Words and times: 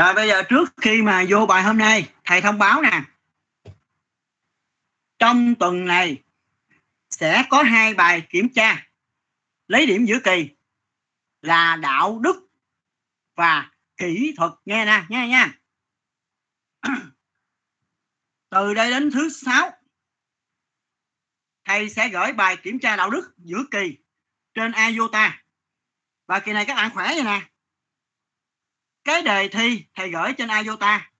Rồi 0.00 0.14
bây 0.14 0.28
giờ 0.28 0.42
trước 0.42 0.74
khi 0.76 1.02
mà 1.02 1.24
vô 1.28 1.46
bài 1.46 1.62
hôm 1.62 1.78
nay, 1.78 2.12
thầy 2.24 2.40
thông 2.40 2.58
báo 2.58 2.82
nè. 2.82 3.02
Trong 5.18 5.54
tuần 5.54 5.84
này 5.84 6.22
sẽ 7.10 7.44
có 7.50 7.62
hai 7.62 7.94
bài 7.94 8.26
kiểm 8.30 8.48
tra. 8.54 8.86
Lấy 9.68 9.86
điểm 9.86 10.04
giữa 10.04 10.18
kỳ 10.24 10.48
là 11.42 11.76
đạo 11.76 12.18
đức 12.18 12.48
và 13.34 13.70
kỹ 13.96 14.34
thuật. 14.36 14.52
Nghe 14.64 14.84
nè 14.84 15.04
nghe 15.08 15.28
nha. 15.28 15.58
Từ 18.50 18.74
đây 18.74 18.90
đến 18.90 19.10
thứ 19.10 19.28
sáu 19.28 19.70
thầy 21.64 21.90
sẽ 21.90 22.08
gửi 22.08 22.32
bài 22.32 22.56
kiểm 22.56 22.78
tra 22.78 22.96
đạo 22.96 23.10
đức 23.10 23.34
giữa 23.38 23.64
kỳ 23.70 23.96
trên 24.54 24.72
IOTA 24.72 25.42
và 26.26 26.40
kỳ 26.40 26.52
này 26.52 26.64
các 26.66 26.74
bạn 26.74 26.90
khỏe 26.94 27.06
vậy 27.06 27.24
nè 27.24 27.49
cái 29.04 29.22
đề 29.22 29.48
thi 29.48 29.84
thầy 29.94 30.10
gửi 30.10 30.32
trên 30.38 30.48
IOTA 30.64 31.10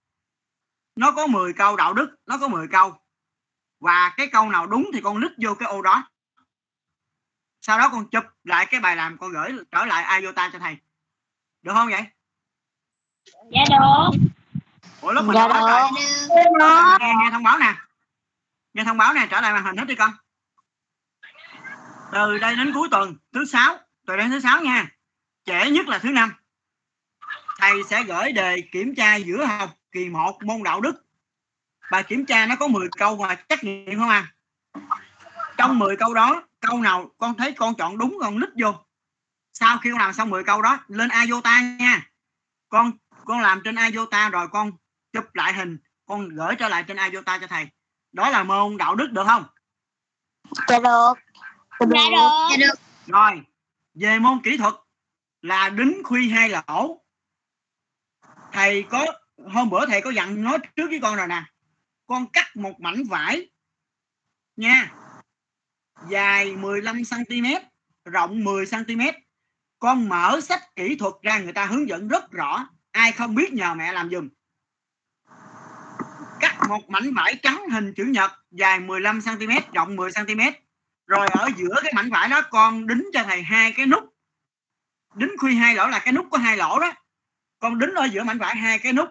nó 0.95 1.11
có 1.11 1.27
10 1.27 1.53
câu 1.53 1.75
đạo 1.75 1.93
đức 1.93 2.15
nó 2.25 2.37
có 2.37 2.47
10 2.47 2.67
câu. 2.67 2.97
Và 3.79 4.13
cái 4.17 4.27
câu 4.31 4.49
nào 4.49 4.67
đúng 4.67 4.89
thì 4.93 5.01
con 5.03 5.17
lít 5.17 5.31
vô 5.37 5.55
cái 5.55 5.69
ô 5.69 5.81
đó. 5.81 6.09
Sau 7.61 7.79
đó 7.79 7.89
con 7.91 8.09
chụp 8.09 8.23
lại 8.43 8.65
cái 8.65 8.79
bài 8.79 8.95
làm 8.95 9.17
con 9.17 9.31
gửi 9.31 9.51
trở 9.71 9.85
lại 9.85 10.21
IOTA 10.21 10.49
cho 10.53 10.59
thầy. 10.59 10.77
Được 11.61 11.73
không 11.73 11.89
vậy? 11.89 12.05
Dạ 13.51 13.63
được. 13.69 14.19
Ủa 15.01 15.11
lớp 15.11 15.21
mình 15.21 15.35
Dạ 15.35 15.47
được. 15.47 15.53
rồi 15.53 15.89
nghe, 16.99 17.13
nghe 17.23 17.31
thông 17.31 17.43
báo 17.43 17.57
nè. 17.57 17.75
Nghe 18.73 18.83
thông 18.83 18.97
báo 18.97 19.13
nè 19.13 19.27
trở 19.31 19.41
lại 19.41 19.53
màn 19.53 19.65
hình 19.65 19.77
hết 19.77 19.85
đi 19.87 19.95
con. 19.95 20.11
Từ 22.11 22.37
đây 22.37 22.55
đến 22.55 22.71
cuối 22.73 22.87
tuần 22.91 23.15
thứ 23.33 23.45
sáu. 23.45 23.77
Từ 24.07 24.15
đây 24.15 24.25
đến 24.25 24.31
thứ 24.31 24.39
sáu 24.39 24.61
nha. 24.61 24.89
Trễ 25.45 25.71
nhất 25.71 25.87
là 25.87 25.99
thứ 25.99 26.09
năm 26.09 26.33
thầy 27.61 27.83
sẽ 27.89 28.03
gửi 28.03 28.31
đề 28.31 28.61
kiểm 28.61 28.95
tra 28.95 29.15
giữa 29.15 29.45
học 29.45 29.69
kỳ 29.91 30.09
1 30.09 30.43
môn 30.43 30.63
đạo 30.63 30.81
đức. 30.81 31.05
Bài 31.91 32.03
kiểm 32.03 32.25
tra 32.25 32.45
nó 32.45 32.55
có 32.55 32.67
10 32.67 32.87
câu 32.97 33.15
mà 33.15 33.35
trắc 33.49 33.63
nghiệm 33.63 33.99
không 33.99 34.09
à? 34.09 34.33
Trong 35.57 35.79
10 35.79 35.97
câu 35.97 36.13
đó 36.13 36.43
câu 36.59 36.81
nào 36.81 37.11
con 37.17 37.37
thấy 37.37 37.51
con 37.51 37.75
chọn 37.75 37.97
đúng 37.97 38.17
con 38.21 38.37
lít 38.37 38.49
vô. 38.57 38.73
Sau 39.53 39.77
khi 39.77 39.89
con 39.91 39.99
làm 39.99 40.13
xong 40.13 40.29
10 40.29 40.43
câu 40.43 40.61
đó 40.61 40.79
lên 40.87 41.09
IOTA 41.27 41.61
nha. 41.61 42.09
Con 42.69 42.91
con 43.25 43.41
làm 43.41 43.61
trên 43.63 43.75
IOTA 43.75 44.29
rồi 44.29 44.47
con 44.47 44.71
chụp 45.13 45.25
lại 45.33 45.53
hình 45.53 45.77
con 46.05 46.29
gửi 46.29 46.55
trở 46.59 46.67
lại 46.67 46.83
trên 46.87 46.97
IOTA 47.11 47.37
cho 47.37 47.47
thầy. 47.47 47.67
Đó 48.11 48.29
là 48.29 48.43
môn 48.43 48.77
đạo 48.77 48.95
đức 48.95 49.11
được 49.11 49.23
không? 49.27 49.43
Dạ 50.67 50.79
được. 50.79 51.13
dạ 51.79 51.85
được. 51.85 52.47
Dạ 52.51 52.57
được. 52.59 52.79
rồi 53.07 53.41
về 53.93 54.19
môn 54.19 54.39
kỹ 54.43 54.57
thuật 54.57 54.73
là 55.41 55.69
đính 55.69 56.01
khuy 56.03 56.29
hai 56.29 56.49
lỗ 56.49 57.00
thầy 58.51 58.83
có, 58.89 59.05
hôm 59.45 59.69
bữa 59.69 59.85
thầy 59.85 60.01
có 60.01 60.09
dặn 60.09 60.43
nói 60.43 60.57
trước 60.75 60.87
với 60.89 60.99
con 61.01 61.15
rồi 61.15 61.27
nè. 61.27 61.43
Con 62.07 62.27
cắt 62.27 62.55
một 62.55 62.79
mảnh 62.79 63.03
vải, 63.03 63.49
nha, 64.55 64.93
dài 66.09 66.55
15 66.55 67.01
cm 67.09 67.45
rộng 68.05 68.43
10 68.43 68.65
cm 68.65 69.01
con 69.81 70.09
mở 70.09 70.41
sách 70.41 70.75
kỹ 70.75 70.95
thuật 70.95 71.13
ra, 71.21 71.39
người 71.39 71.53
ta 71.53 71.65
hướng 71.65 71.89
dẫn 71.89 72.07
rất 72.07 72.31
rõ. 72.31 72.67
Ai 72.91 73.11
không 73.11 73.35
biết 73.35 73.53
nhờ 73.53 73.73
mẹ 73.73 73.91
làm 73.91 74.09
giùm. 74.09 74.29
Cắt 76.39 76.57
một 76.69 76.89
mảnh 76.89 77.13
vải 77.13 77.35
trắng 77.43 77.69
hình 77.69 77.93
chữ 77.93 78.03
nhật, 78.03 78.31
dài 78.51 78.79
15 78.79 79.19
cm 79.21 79.73
rộng 79.73 79.95
10 79.95 80.11
cm 80.11 80.41
rồi 81.07 81.27
ở 81.27 81.49
giữa 81.57 81.75
cái 81.83 81.93
mảnh 81.93 82.09
vải 82.09 82.29
đó, 82.29 82.41
con 82.49 82.87
đính 82.87 83.03
cho 83.13 83.23
thầy 83.23 83.41
hai 83.41 83.73
cái 83.77 83.85
nút. 83.85 84.03
Đính 85.15 85.31
khuy 85.37 85.55
hai 85.55 85.75
lỗ 85.75 85.87
là 85.87 85.99
cái 85.99 86.13
nút 86.13 86.27
có 86.31 86.37
hai 86.37 86.57
lỗ 86.57 86.79
đó 86.79 86.93
con 87.61 87.79
đính 87.79 87.93
ở 87.95 88.05
giữa 88.05 88.23
mảnh 88.23 88.37
vải 88.37 88.55
hai 88.55 88.79
cái 88.79 88.93
nút. 88.93 89.09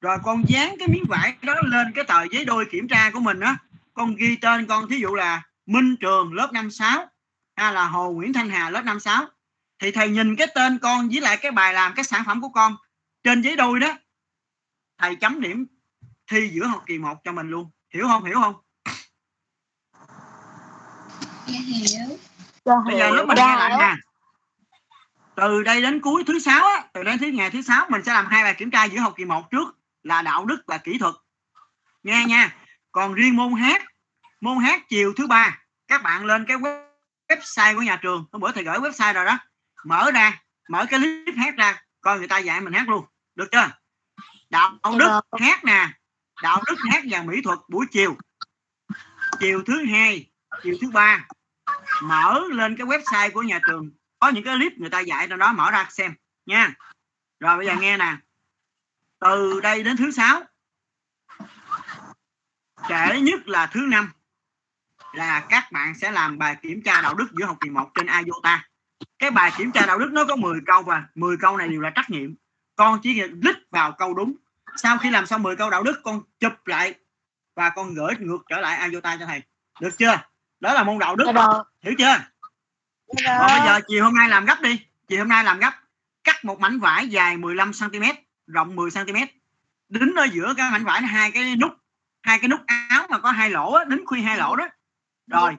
Rồi 0.00 0.18
con 0.24 0.42
dán 0.48 0.74
cái 0.78 0.88
miếng 0.88 1.04
vải 1.08 1.36
đó 1.42 1.54
lên 1.62 1.92
cái 1.94 2.04
tờ 2.04 2.24
giấy 2.30 2.44
đôi 2.44 2.66
kiểm 2.70 2.88
tra 2.88 3.10
của 3.10 3.20
mình 3.20 3.40
á. 3.40 3.56
Con 3.94 4.16
ghi 4.16 4.36
tên 4.36 4.66
con 4.66 4.88
thí 4.88 4.98
dụ 4.98 5.14
là 5.14 5.42
Minh 5.66 5.96
Trường 6.00 6.32
lớp 6.32 6.52
56 6.52 7.06
hay 7.56 7.72
là 7.72 7.84
Hồ 7.84 8.10
Nguyễn 8.10 8.32
Thanh 8.32 8.50
Hà 8.50 8.70
lớp 8.70 8.84
56 8.84 9.24
thì 9.78 9.92
thầy 9.92 10.08
nhìn 10.08 10.36
cái 10.36 10.46
tên 10.54 10.78
con 10.78 11.08
với 11.08 11.20
lại 11.20 11.36
cái 11.36 11.52
bài 11.52 11.74
làm 11.74 11.94
cái 11.94 12.04
sản 12.04 12.22
phẩm 12.26 12.40
của 12.40 12.48
con 12.48 12.76
trên 13.22 13.42
giấy 13.42 13.56
đôi 13.56 13.80
đó. 13.80 13.98
Thầy 14.98 15.16
chấm 15.16 15.40
điểm 15.40 15.66
thi 16.30 16.50
giữa 16.52 16.66
học 16.66 16.82
kỳ 16.86 16.98
1 16.98 17.24
cho 17.24 17.32
mình 17.32 17.50
luôn. 17.50 17.70
Hiểu 17.94 18.06
không? 18.08 18.24
Hiểu 18.24 18.40
không? 18.40 18.54
Dạ 21.46 21.58
hiểu. 21.58 22.18
Bây 22.64 22.98
giờ 22.98 23.10
lúc 23.10 23.26
mình 23.26 23.36
nghe 23.36 23.56
lại 23.56 23.76
nè 23.78 24.07
từ 25.38 25.62
đây 25.62 25.82
đến 25.82 26.00
cuối 26.00 26.24
thứ 26.26 26.38
sáu 26.38 26.66
á 26.66 26.84
từ 26.92 27.02
đến 27.02 27.18
thứ 27.18 27.26
ngày 27.26 27.50
thứ 27.50 27.62
sáu 27.62 27.86
mình 27.90 28.04
sẽ 28.04 28.12
làm 28.12 28.26
hai 28.26 28.42
bài 28.42 28.54
kiểm 28.58 28.70
tra 28.70 28.84
giữa 28.84 28.98
học 28.98 29.14
kỳ 29.16 29.24
1 29.24 29.50
trước 29.50 29.78
là 30.02 30.22
đạo 30.22 30.44
đức 30.44 30.62
và 30.66 30.78
kỹ 30.78 30.98
thuật. 30.98 31.14
Nghe 32.02 32.24
nha. 32.28 32.56
Còn 32.92 33.14
riêng 33.14 33.36
môn 33.36 33.52
hát 33.54 33.82
môn 34.40 34.58
hát 34.58 34.82
chiều 34.88 35.12
thứ 35.16 35.26
ba 35.26 35.58
các 35.88 36.02
bạn 36.02 36.24
lên 36.24 36.44
cái 36.48 36.56
web- 36.56 36.88
website 37.28 37.74
của 37.74 37.82
nhà 37.82 37.98
trường. 38.02 38.24
Hôm 38.32 38.40
bữa 38.40 38.52
thầy 38.52 38.64
gửi 38.64 38.78
website 38.78 39.14
rồi 39.14 39.24
đó. 39.24 39.38
Mở 39.84 40.10
ra 40.10 40.42
mở 40.68 40.86
cái 40.90 41.00
clip 41.00 41.34
hát 41.36 41.54
ra 41.56 41.82
coi 42.00 42.18
người 42.18 42.28
ta 42.28 42.38
dạy 42.38 42.60
mình 42.60 42.72
hát 42.72 42.88
luôn. 42.88 43.04
Được 43.34 43.48
chưa? 43.52 43.70
Đạo 44.50 44.78
đức 44.98 45.20
hát 45.40 45.64
nè. 45.64 45.88
Đạo 46.42 46.62
đức 46.66 46.76
hát 46.90 47.04
và 47.10 47.22
mỹ 47.22 47.42
thuật 47.44 47.58
buổi 47.68 47.86
chiều. 47.90 48.16
Chiều 49.40 49.62
thứ 49.66 49.84
hai 49.84 50.30
chiều 50.62 50.74
thứ 50.80 50.90
ba 50.90 51.26
mở 52.02 52.40
lên 52.50 52.76
cái 52.76 52.86
website 52.86 53.30
của 53.30 53.42
nhà 53.42 53.60
trường 53.66 53.90
có 54.18 54.28
những 54.28 54.44
cái 54.44 54.56
clip 54.56 54.72
người 54.78 54.90
ta 54.90 55.00
dạy 55.00 55.26
trong 55.28 55.38
đó 55.38 55.52
mở 55.52 55.70
ra 55.70 55.86
xem 55.90 56.14
nha. 56.46 56.74
Rồi 57.40 57.56
bây 57.56 57.66
giờ 57.66 57.74
nghe 57.80 57.96
nè. 57.96 58.16
Từ 59.20 59.60
đây 59.60 59.82
đến 59.82 59.96
thứ 59.96 60.10
sáu 60.10 60.42
trễ 62.88 63.20
nhất 63.20 63.48
là 63.48 63.66
thứ 63.66 63.80
năm 63.80 64.12
là 65.12 65.46
các 65.48 65.72
bạn 65.72 65.94
sẽ 65.94 66.10
làm 66.10 66.38
bài 66.38 66.56
kiểm 66.62 66.82
tra 66.82 67.00
đạo 67.00 67.14
đức 67.14 67.26
giữa 67.32 67.46
học 67.46 67.56
kỳ 67.60 67.70
1 67.70 67.90
trên 67.94 68.06
IOTA 68.06 68.68
cái 69.18 69.30
bài 69.30 69.52
kiểm 69.56 69.72
tra 69.72 69.86
đạo 69.86 69.98
đức 69.98 70.10
nó 70.12 70.24
có 70.24 70.36
10 70.36 70.60
câu 70.66 70.82
và 70.82 71.04
10 71.14 71.36
câu 71.36 71.56
này 71.56 71.68
đều 71.68 71.80
là 71.80 71.92
trắc 71.94 72.10
nghiệm. 72.10 72.36
Con 72.76 73.00
chỉ 73.02 73.22
lít 73.22 73.56
vào 73.70 73.92
câu 73.92 74.14
đúng. 74.14 74.34
Sau 74.76 74.98
khi 74.98 75.10
làm 75.10 75.26
xong 75.26 75.42
10 75.42 75.56
câu 75.56 75.70
đạo 75.70 75.82
đức 75.82 76.00
con 76.04 76.22
chụp 76.40 76.52
lại 76.64 76.94
và 77.56 77.70
con 77.70 77.94
gửi 77.94 78.14
ngược 78.18 78.38
trở 78.48 78.60
lại 78.60 78.90
IOTA 78.90 79.16
cho 79.20 79.26
thầy. 79.26 79.42
Được 79.80 79.98
chưa? 79.98 80.20
Đó 80.60 80.72
là 80.72 80.84
môn 80.84 80.98
đạo 80.98 81.16
đức. 81.16 81.26
Dạ 81.34 81.44
hiểu 81.82 81.94
chưa 81.98 82.18
Dạ. 83.08 83.36
Còn 83.38 83.46
bây 83.46 83.60
giờ 83.66 83.80
chiều 83.88 84.04
hôm 84.04 84.14
nay 84.14 84.28
làm 84.28 84.44
gấp 84.44 84.60
đi. 84.62 84.80
Chiều 85.08 85.18
hôm 85.18 85.28
nay 85.28 85.44
làm 85.44 85.58
gấp. 85.58 85.74
Cắt 86.24 86.44
một 86.44 86.60
mảnh 86.60 86.78
vải 86.80 87.08
dài 87.08 87.36
15 87.36 87.72
cm 87.72 88.02
rộng 88.46 88.76
10 88.76 88.90
cm 88.90 89.16
đính 89.88 90.14
ở 90.16 90.24
giữa 90.24 90.54
cái 90.56 90.70
mảnh 90.70 90.84
vải 90.84 91.02
hai 91.02 91.30
cái 91.30 91.56
nút 91.56 91.72
hai 92.22 92.38
cái 92.38 92.48
nút 92.48 92.60
áo 92.66 93.06
mà 93.10 93.18
có 93.18 93.30
hai 93.30 93.50
lỗ 93.50 93.72
á, 93.72 93.84
đính 93.84 94.06
khuy 94.06 94.22
hai 94.22 94.38
lỗ 94.38 94.56
đó. 94.56 94.68
Rồi 95.26 95.56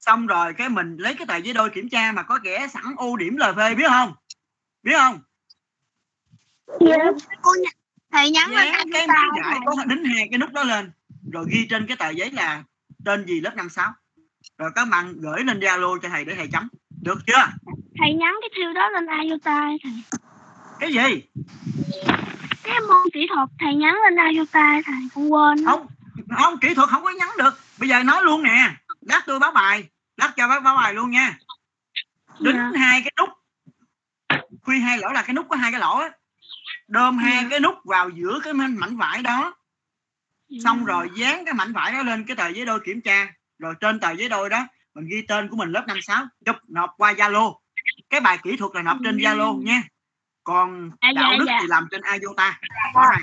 xong 0.00 0.26
rồi 0.26 0.54
cái 0.54 0.68
mình 0.68 0.96
lấy 0.96 1.14
cái 1.14 1.26
tờ 1.26 1.36
giấy 1.36 1.54
đôi 1.54 1.70
kiểm 1.70 1.88
tra 1.88 2.12
mà 2.12 2.22
có 2.22 2.38
kẻ 2.44 2.68
sẵn 2.68 2.84
ưu 2.96 3.16
điểm 3.16 3.36
LV 3.36 3.58
biết 3.76 3.88
không? 3.88 4.14
Biết 4.82 4.94
không? 4.96 5.20
Cô 7.42 7.52
nh- 7.52 7.70
thầy 8.12 8.30
nhắn 8.30 8.50
lên 8.50 8.72
dán 8.72 8.88
cái 8.92 9.06
miếng 9.06 9.42
vải 9.42 9.58
có 9.66 9.84
đính 9.84 10.04
hai 10.04 10.28
cái 10.30 10.38
nút 10.38 10.52
đó 10.52 10.62
lên. 10.62 10.92
Rồi 11.32 11.46
ghi 11.50 11.66
trên 11.70 11.86
cái 11.86 11.96
tờ 11.96 12.10
giấy 12.10 12.30
là 12.30 12.64
tên 13.04 13.26
gì 13.26 13.40
lớp 13.40 13.52
56 13.56 13.92
rồi 14.58 14.70
các 14.74 14.84
bạn 14.84 15.14
gửi 15.20 15.44
lên 15.44 15.60
Zalo 15.60 15.98
cho 15.98 16.08
thầy 16.08 16.24
để 16.24 16.34
thầy 16.34 16.48
chấm 16.52 16.68
được 17.02 17.18
chưa? 17.26 17.46
Thầy 17.98 18.14
nhắn 18.14 18.34
cái 18.40 18.50
thiêu 18.56 18.72
đó 18.72 18.88
lên 18.88 19.06
IOTA 19.20 19.68
thầy. 19.82 19.92
Cái 20.80 20.92
gì? 20.92 21.22
Cái 22.62 22.80
môn 22.80 23.10
kỹ 23.12 23.26
thuật 23.34 23.48
thầy 23.58 23.74
nhắn 23.74 23.94
lên 24.04 24.30
IOTA 24.34 24.80
thầy 24.84 25.08
con 25.14 25.32
quên. 25.32 25.64
Không 25.64 25.86
không 26.38 26.58
kỹ 26.58 26.74
thuật 26.74 26.88
không 26.88 27.02
có 27.02 27.10
nhắn 27.10 27.28
được. 27.38 27.58
Bây 27.78 27.88
giờ 27.88 28.02
nói 28.02 28.22
luôn 28.22 28.42
nè. 28.42 28.70
Lát 29.00 29.22
tôi 29.26 29.38
báo 29.38 29.52
bài. 29.52 29.84
Lát 30.16 30.32
cho 30.36 30.48
báo, 30.48 30.60
báo 30.60 30.76
bài 30.76 30.94
luôn 30.94 31.10
nha. 31.10 31.38
Đính 32.40 32.56
Dạ. 32.56 32.70
hai 32.80 33.02
cái 33.02 33.12
nút. 33.20 33.28
Khuy 34.62 34.80
hai 34.80 34.98
lỗ 34.98 35.08
là 35.12 35.22
cái 35.22 35.34
nút 35.34 35.46
có 35.48 35.56
hai 35.56 35.70
cái 35.70 35.80
lỗ 35.80 35.98
á. 35.98 36.10
Đơm 36.88 37.18
hai 37.18 37.42
Dạ. 37.42 37.48
cái 37.50 37.60
nút 37.60 37.74
vào 37.84 38.10
giữa 38.10 38.40
cái 38.44 38.52
mảnh 38.52 38.76
mảnh 38.76 38.96
vải 38.96 39.22
đó. 39.22 39.54
Xong 40.64 40.84
rồi 40.84 41.08
dán 41.16 41.44
cái 41.44 41.54
mảnh 41.54 41.72
vải 41.72 41.92
đó 41.92 42.02
lên 42.02 42.24
cái 42.24 42.36
tờ 42.36 42.48
giấy 42.48 42.66
đôi 42.66 42.80
kiểm 42.80 43.00
tra. 43.00 43.26
Rồi 43.58 43.74
trên 43.80 44.00
tờ 44.00 44.10
giấy 44.12 44.28
đôi 44.28 44.48
đó 44.50 44.66
mình 44.98 45.08
ghi 45.08 45.22
tên 45.28 45.48
của 45.48 45.56
mình 45.56 45.72
lớp 45.72 45.84
56 45.86 46.26
chụp 46.46 46.56
nộp 46.68 46.90
qua 46.96 47.12
Zalo. 47.12 47.54
Cái 48.10 48.20
bài 48.20 48.38
kỹ 48.42 48.56
thuật 48.56 48.72
là 48.74 48.82
nộp 48.82 48.96
trên 49.04 49.16
Zalo 49.16 49.62
nha. 49.62 49.82
Còn 50.44 50.90
À, 51.00 51.10
dạ, 51.14 51.22
đạo 51.22 51.32
đức 51.38 51.44
dạ. 51.48 51.58
thì 51.60 51.66
làm 51.68 51.88
trên 51.90 52.00
IOTA 52.20 52.58
này. 52.94 53.22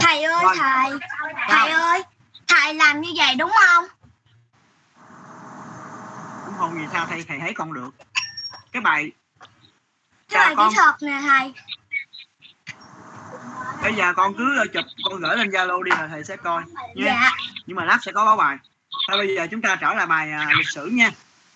thầy 0.00 0.22
ơi 0.24 0.42
Rồi. 0.44 0.56
thầy. 0.58 0.90
Thầy 1.48 1.70
ơi 1.70 2.02
thầy 2.48 2.74
làm 2.74 3.00
như 3.00 3.10
vậy 3.16 3.34
đúng 3.38 3.50
không? 3.60 3.84
Đúng 6.46 6.54
không 6.58 6.74
vì 6.74 6.86
sao 6.92 7.06
thầy 7.06 7.24
thầy 7.28 7.38
thấy 7.40 7.52
con 7.54 7.72
được. 7.72 7.90
Cái 8.72 8.82
bài 8.82 9.12
cái 10.28 10.46
bài 10.46 10.54
con. 10.56 10.70
kỹ 10.70 10.76
thuật 10.76 10.94
nè 11.02 11.20
thầy. 11.22 11.54
Bây 13.82 13.94
giờ 13.94 14.12
con 14.16 14.34
cứ 14.38 14.58
ờ, 14.58 14.64
chụp 14.72 14.84
con 15.04 15.20
gửi 15.20 15.36
lên 15.36 15.48
Zalo 15.48 15.82
đi 15.82 15.90
là 15.90 16.08
thầy 16.08 16.24
sẽ 16.24 16.36
coi 16.36 16.62
nha. 16.94 17.04
Dạ. 17.04 17.30
Nhưng 17.66 17.76
mà 17.76 17.84
lát 17.84 17.98
sẽ 18.02 18.12
có 18.12 18.24
báo 18.24 18.36
bài 18.36 18.56
thôi 19.08 19.18
bây 19.18 19.36
giờ 19.36 19.46
chúng 19.50 19.62
ta 19.62 19.76
trở 19.80 19.94
lại 19.94 20.06
bài 20.06 20.30
à, 20.30 20.50
lịch 20.58 20.68
sử 20.68 20.86
nha. 20.86 21.10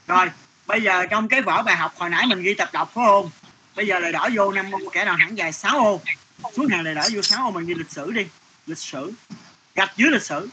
Rồi 0.06 0.30
bây 0.66 0.82
giờ 0.82 1.06
trong 1.06 1.28
cái 1.28 1.42
vở 1.42 1.62
bài 1.62 1.76
học 1.76 1.92
hồi 1.96 2.10
nãy 2.10 2.26
mình 2.26 2.42
ghi 2.42 2.54
tập 2.54 2.68
đọc 2.72 2.90
phải 2.94 3.04
không? 3.06 3.30
Bây 3.76 3.86
giờ 3.86 3.98
lại 3.98 4.12
đỏ 4.12 4.28
vô 4.34 4.52
năm 4.52 4.66
ô 4.72 4.78
kẻ 4.92 5.04
nào 5.04 5.16
hẳn 5.16 5.34
dài 5.34 5.52
6 5.52 5.78
ô. 5.78 6.00
Xuống 6.52 6.66
hàng 6.66 6.84
này 6.84 6.94
đỏ 6.94 7.02
vô 7.12 7.22
6 7.22 7.46
ô 7.46 7.50
mình 7.50 7.66
ghi 7.66 7.74
lịch 7.74 7.90
sử 7.90 8.10
đi. 8.10 8.26
Lịch 8.66 8.78
sử. 8.78 9.12
Gạch 9.74 9.92
dưới 9.96 10.10
lịch 10.10 10.22
sử. 10.22 10.48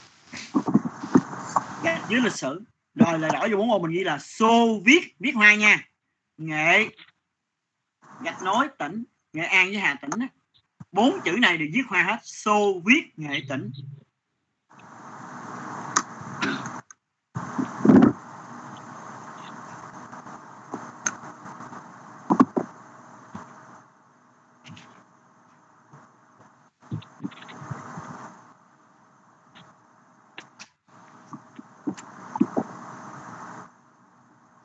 Gạch 1.84 2.02
dưới 2.10 2.22
lịch 2.22 2.34
sử. 2.34 2.62
Rồi 2.96 3.20
là 3.20 3.30
đỏ 3.30 3.48
vô 3.52 3.58
bốn 3.58 3.72
ô 3.72 3.80
mình 3.80 3.92
ghi 3.92 4.04
là 4.04 4.20
xô 4.20 4.82
viết 4.86 5.16
viết 5.20 5.32
hoa 5.36 5.56
nha. 5.56 5.88
Nghệ. 6.38 6.88
Gạch 8.24 8.42
nối 8.42 8.68
tỉnh. 8.78 9.04
Nghệ 9.34 9.44
an 9.44 9.68
với 9.68 9.78
hà 9.78 9.96
tĩnh 9.96 10.28
bốn 10.92 11.20
chữ 11.26 11.32
này 11.32 11.58
đều 11.58 11.68
viết 11.74 11.84
hoa 11.88 12.04
hết. 12.04 12.18
Xô 12.24 12.82
viết 12.86 13.04
nghệ 13.18 13.42
tỉnh 13.50 13.72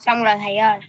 xong 0.08 0.24
rồi, 0.24 0.34
thầy 0.38 0.56
ơi. 0.56 0.80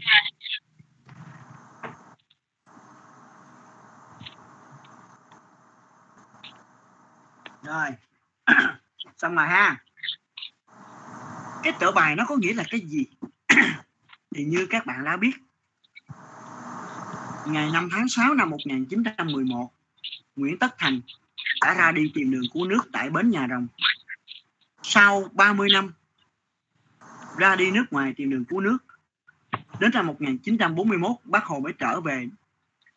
Rồi. 7.64 7.90
Xong 9.18 9.36
rồi 9.36 9.48
ha. 9.48 9.84
Cái 11.64 11.74
tựa 11.80 11.92
bài 11.92 12.16
nó 12.16 12.26
có 12.28 12.36
nghĩa 12.36 12.54
là 12.54 12.64
cái 12.70 12.80
gì? 12.80 13.06
Thì 14.36 14.44
như 14.44 14.68
các 14.70 14.86
bạn 14.86 15.04
đã 15.04 15.18
biết, 15.18 15.32
ngày 17.46 17.70
5 17.74 17.90
tháng 17.92 18.10
6 18.10 18.34
năm 18.34 18.50
1911 18.50 19.72
Nguyễn 20.36 20.60
Tất 20.60 20.76
Thành 20.78 21.02
đã 21.62 21.74
ra 21.74 21.92
đi 21.92 22.12
tìm 22.14 22.32
đường 22.32 22.44
cứu 22.54 22.66
nước 22.66 22.82
tại 22.94 23.10
bến 23.10 23.30
Nhà 23.30 23.48
Rồng. 23.50 23.68
Sau 24.82 25.30
30 25.34 25.70
năm 25.74 25.94
ra 27.38 27.56
đi 27.56 27.72
nước 27.72 27.86
ngoài 27.92 28.14
tìm 28.18 28.30
đường 28.30 28.46
cứu 28.46 28.60
nước 28.60 28.78
đến 29.80 29.92
năm 29.94 30.08
1941 30.08 31.12
bác 31.24 31.46
Hồ 31.46 31.60
mới 31.60 31.74
trở 31.74 32.02
về 32.02 32.30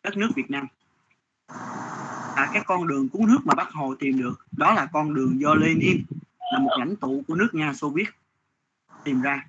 đất 0.03 0.17
nước 0.17 0.29
Việt 0.35 0.51
Nam. 0.51 0.67
À, 2.35 2.49
cái 2.53 2.63
con 2.65 2.87
đường 2.87 3.09
cứu 3.09 3.27
nước 3.27 3.39
mà 3.45 3.55
bác 3.55 3.71
Hồ 3.71 3.95
tìm 3.95 4.21
được 4.21 4.45
đó 4.51 4.73
là 4.73 4.85
con 4.93 5.13
đường 5.13 5.41
do 5.41 5.53
Lenin 5.53 6.03
là 6.53 6.59
một 6.59 6.71
lãnh 6.79 6.95
tụ 6.95 7.23
của 7.27 7.35
nước 7.35 7.49
Nga 7.53 7.73
Xô 7.73 7.89
Viết 7.89 8.09
tìm 9.03 9.21
ra. 9.21 9.45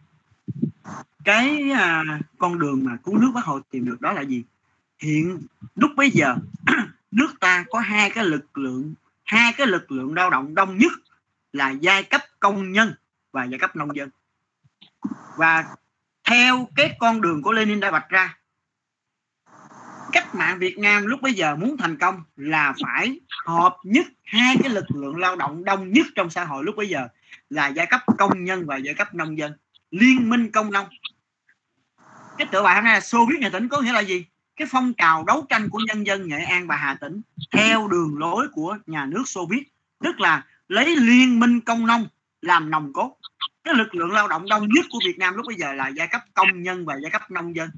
Cái 1.24 1.70
à, 1.70 2.04
con 2.38 2.58
đường 2.58 2.84
mà 2.84 2.96
cứu 3.04 3.18
nước 3.18 3.30
bác 3.34 3.44
Hồ 3.44 3.60
tìm 3.70 3.84
được 3.84 4.00
đó 4.00 4.12
là 4.12 4.22
gì? 4.22 4.44
Hiện 4.98 5.42
lúc 5.74 5.90
bây 5.96 6.10
giờ 6.10 6.36
nước 7.10 7.34
ta 7.40 7.64
có 7.70 7.78
hai 7.78 8.10
cái 8.10 8.24
lực 8.24 8.58
lượng 8.58 8.94
hai 9.24 9.52
cái 9.56 9.66
lực 9.66 9.92
lượng 9.92 10.14
lao 10.14 10.30
động 10.30 10.54
đông 10.54 10.78
nhất 10.78 10.92
là 11.52 11.70
giai 11.70 12.02
cấp 12.02 12.20
công 12.40 12.72
nhân 12.72 12.94
và 13.32 13.44
giai 13.44 13.58
cấp 13.58 13.76
nông 13.76 13.96
dân. 13.96 14.10
Và 15.36 15.64
theo 16.24 16.68
cái 16.76 16.96
con 16.98 17.20
đường 17.20 17.42
của 17.42 17.52
Lenin 17.52 17.80
đã 17.80 17.90
vạch 17.90 18.08
ra. 18.08 18.38
Cách 20.12 20.34
mạng 20.34 20.58
Việt 20.58 20.78
Nam 20.78 21.06
lúc 21.06 21.22
bây 21.22 21.32
giờ 21.32 21.56
muốn 21.56 21.76
thành 21.76 21.98
công 21.98 22.22
là 22.36 22.74
phải 22.82 23.20
hợp 23.46 23.76
nhất 23.84 24.06
hai 24.24 24.56
cái 24.62 24.70
lực 24.70 24.84
lượng 24.94 25.16
lao 25.16 25.36
động 25.36 25.64
đông 25.64 25.92
nhất 25.92 26.06
trong 26.14 26.30
xã 26.30 26.44
hội 26.44 26.64
lúc 26.64 26.76
bây 26.76 26.88
giờ, 26.88 27.08
là 27.50 27.68
giai 27.68 27.86
cấp 27.86 28.00
công 28.18 28.44
nhân 28.44 28.66
và 28.66 28.76
giai 28.76 28.94
cấp 28.94 29.14
nông 29.14 29.38
dân, 29.38 29.52
liên 29.90 30.30
minh 30.30 30.52
công 30.52 30.72
nông. 30.72 30.86
Cái 32.38 32.46
tựa 32.52 32.62
bài 32.62 32.74
hôm 32.74 32.84
nay 32.84 32.94
là 32.94 33.00
Xô 33.00 33.26
viết 33.30 33.36
Nghệ 33.40 33.50
Tĩnh 33.50 33.68
có 33.68 33.80
nghĩa 33.80 33.92
là 33.92 34.00
gì? 34.00 34.26
Cái 34.56 34.68
phong 34.70 34.92
trào 34.94 35.24
đấu 35.24 35.46
tranh 35.48 35.68
của 35.68 35.80
nhân 35.86 36.06
dân 36.06 36.28
Nghệ 36.28 36.44
An 36.44 36.66
và 36.66 36.76
Hà 36.76 36.94
Tĩnh 36.94 37.20
theo 37.52 37.88
đường 37.88 38.18
lối 38.18 38.48
của 38.52 38.78
nhà 38.86 39.06
nước 39.06 39.22
Xô 39.26 39.46
Viết, 39.50 39.62
tức 40.04 40.20
là 40.20 40.44
lấy 40.68 40.96
liên 40.96 41.40
minh 41.40 41.60
công 41.60 41.86
nông 41.86 42.08
làm 42.42 42.70
nòng 42.70 42.92
cốt 42.92 43.16
cái 43.64 43.74
lực 43.74 43.94
lượng 43.94 44.12
lao 44.12 44.28
động 44.28 44.46
đông 44.48 44.68
nhất 44.68 44.86
của 44.90 44.98
Việt 45.04 45.18
Nam 45.18 45.34
lúc 45.34 45.46
bây 45.46 45.56
giờ 45.56 45.72
là 45.72 45.88
giai 45.88 46.08
cấp 46.08 46.20
công 46.34 46.62
nhân 46.62 46.84
và 46.84 46.96
giai 47.02 47.10
cấp 47.10 47.30
nông 47.30 47.56
dân. 47.56 47.70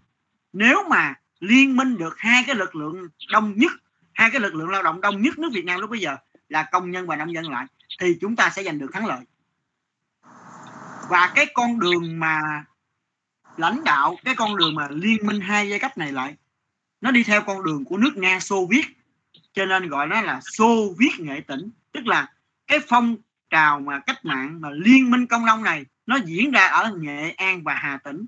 Nếu 0.52 0.84
mà 0.88 1.14
liên 1.40 1.76
minh 1.76 1.96
được 1.98 2.18
hai 2.18 2.42
cái 2.46 2.54
lực 2.54 2.76
lượng 2.76 3.08
đông 3.32 3.52
nhất, 3.56 3.72
hai 4.12 4.30
cái 4.30 4.40
lực 4.40 4.54
lượng 4.54 4.68
lao 4.68 4.82
động 4.82 5.00
đông 5.00 5.22
nhất 5.22 5.38
nước 5.38 5.48
Việt 5.52 5.64
Nam 5.64 5.80
lúc 5.80 5.90
bây 5.90 6.00
giờ 6.00 6.16
là 6.48 6.68
công 6.72 6.90
nhân 6.90 7.06
và 7.06 7.16
nông 7.16 7.34
dân 7.34 7.50
lại, 7.50 7.66
thì 8.00 8.16
chúng 8.20 8.36
ta 8.36 8.50
sẽ 8.50 8.62
giành 8.62 8.78
được 8.78 8.90
thắng 8.92 9.06
lợi. 9.06 9.20
Và 11.08 11.32
cái 11.34 11.46
con 11.54 11.80
đường 11.80 12.18
mà 12.20 12.64
lãnh 13.56 13.84
đạo, 13.84 14.16
cái 14.24 14.34
con 14.34 14.56
đường 14.56 14.74
mà 14.74 14.88
liên 14.90 15.26
minh 15.26 15.40
hai 15.40 15.68
giai 15.68 15.78
cấp 15.78 15.98
này 15.98 16.12
lại, 16.12 16.36
nó 17.00 17.10
đi 17.10 17.22
theo 17.22 17.40
con 17.40 17.64
đường 17.64 17.84
của 17.84 17.96
nước 17.96 18.16
Nga 18.16 18.40
Xô 18.40 18.66
Viết 18.70 18.86
cho 19.52 19.66
nên 19.66 19.88
gọi 19.88 20.06
nó 20.06 20.20
là 20.20 20.40
Xô 20.40 20.94
Viết 20.98 21.10
nghệ 21.18 21.40
tỉnh. 21.40 21.70
Tức 21.92 22.06
là 22.06 22.32
cái 22.66 22.78
phong 22.88 23.16
trào 23.50 23.80
mà 23.80 23.98
cách 23.98 24.24
mạng 24.24 24.60
mà 24.60 24.70
liên 24.70 25.10
minh 25.10 25.26
công 25.26 25.46
nông 25.46 25.62
này 25.62 25.84
nó 26.06 26.18
diễn 26.24 26.50
ra 26.50 26.66
ở 26.66 26.92
Nghệ 26.96 27.30
An 27.30 27.62
và 27.62 27.74
Hà 27.74 27.98
Tĩnh. 28.04 28.26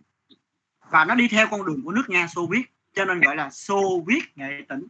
Và 0.90 1.04
nó 1.04 1.14
đi 1.14 1.28
theo 1.28 1.46
con 1.50 1.66
đường 1.66 1.82
của 1.84 1.92
nước 1.92 2.04
Nga 2.08 2.26
Xô 2.26 2.46
Viết 2.46 2.62
cho 2.94 3.04
nên 3.04 3.20
gọi 3.20 3.36
là 3.36 3.50
Xô 3.50 4.04
Viết 4.06 4.36
nghệ 4.36 4.64
tỉnh 4.68 4.86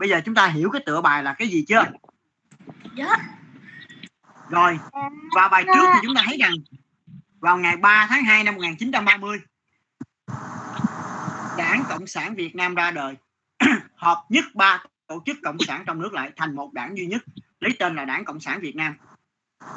bây 0.00 0.08
giờ 0.08 0.20
chúng 0.24 0.34
ta 0.34 0.46
hiểu 0.46 0.70
cái 0.70 0.82
tựa 0.86 1.00
bài 1.00 1.22
là 1.22 1.34
cái 1.34 1.48
gì 1.48 1.64
chưa? 1.68 1.84
Dạ. 2.96 3.16
rồi 4.48 4.78
và 5.36 5.48
bài 5.48 5.64
trước 5.64 5.86
thì 5.94 6.00
chúng 6.02 6.14
ta 6.14 6.22
thấy 6.26 6.38
rằng 6.40 6.52
vào 7.40 7.58
ngày 7.58 7.76
3 7.76 8.06
tháng 8.08 8.24
2 8.24 8.44
năm 8.44 8.54
1930 8.54 9.40
Đảng 11.58 11.84
Cộng 11.88 12.06
sản 12.06 12.34
Việt 12.34 12.56
Nam 12.56 12.74
ra 12.74 12.90
đời. 12.90 13.16
Hợp 13.94 14.24
nhất 14.28 14.44
ba 14.54 14.82
tổ 15.06 15.22
chức 15.26 15.36
cộng 15.42 15.56
sản 15.58 15.84
trong 15.86 16.02
nước 16.02 16.12
lại 16.12 16.30
thành 16.36 16.56
một 16.56 16.72
đảng 16.72 16.96
duy 16.96 17.06
nhất 17.06 17.22
lấy 17.60 17.72
tên 17.78 17.96
là 17.96 18.04
Đảng 18.04 18.24
Cộng 18.24 18.40
sản 18.40 18.60
Việt 18.60 18.76
Nam 18.76 18.94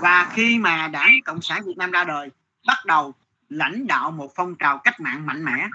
và 0.02 0.32
khi 0.34 0.58
mà 0.58 0.88
Đảng 0.88 1.12
Cộng 1.26 1.42
sản 1.42 1.64
Việt 1.66 1.78
Nam 1.78 1.92
ra 1.92 2.04
đời 2.04 2.30
bắt 2.68 2.78
đầu 2.86 3.14
lãnh 3.50 3.88
đạo 3.88 4.12
một 4.12 4.32
phong 4.36 4.56
trào 4.56 4.78
cách 4.78 5.00
mạng 5.00 5.26
mạnh 5.26 5.46
mẽ. 5.46 5.68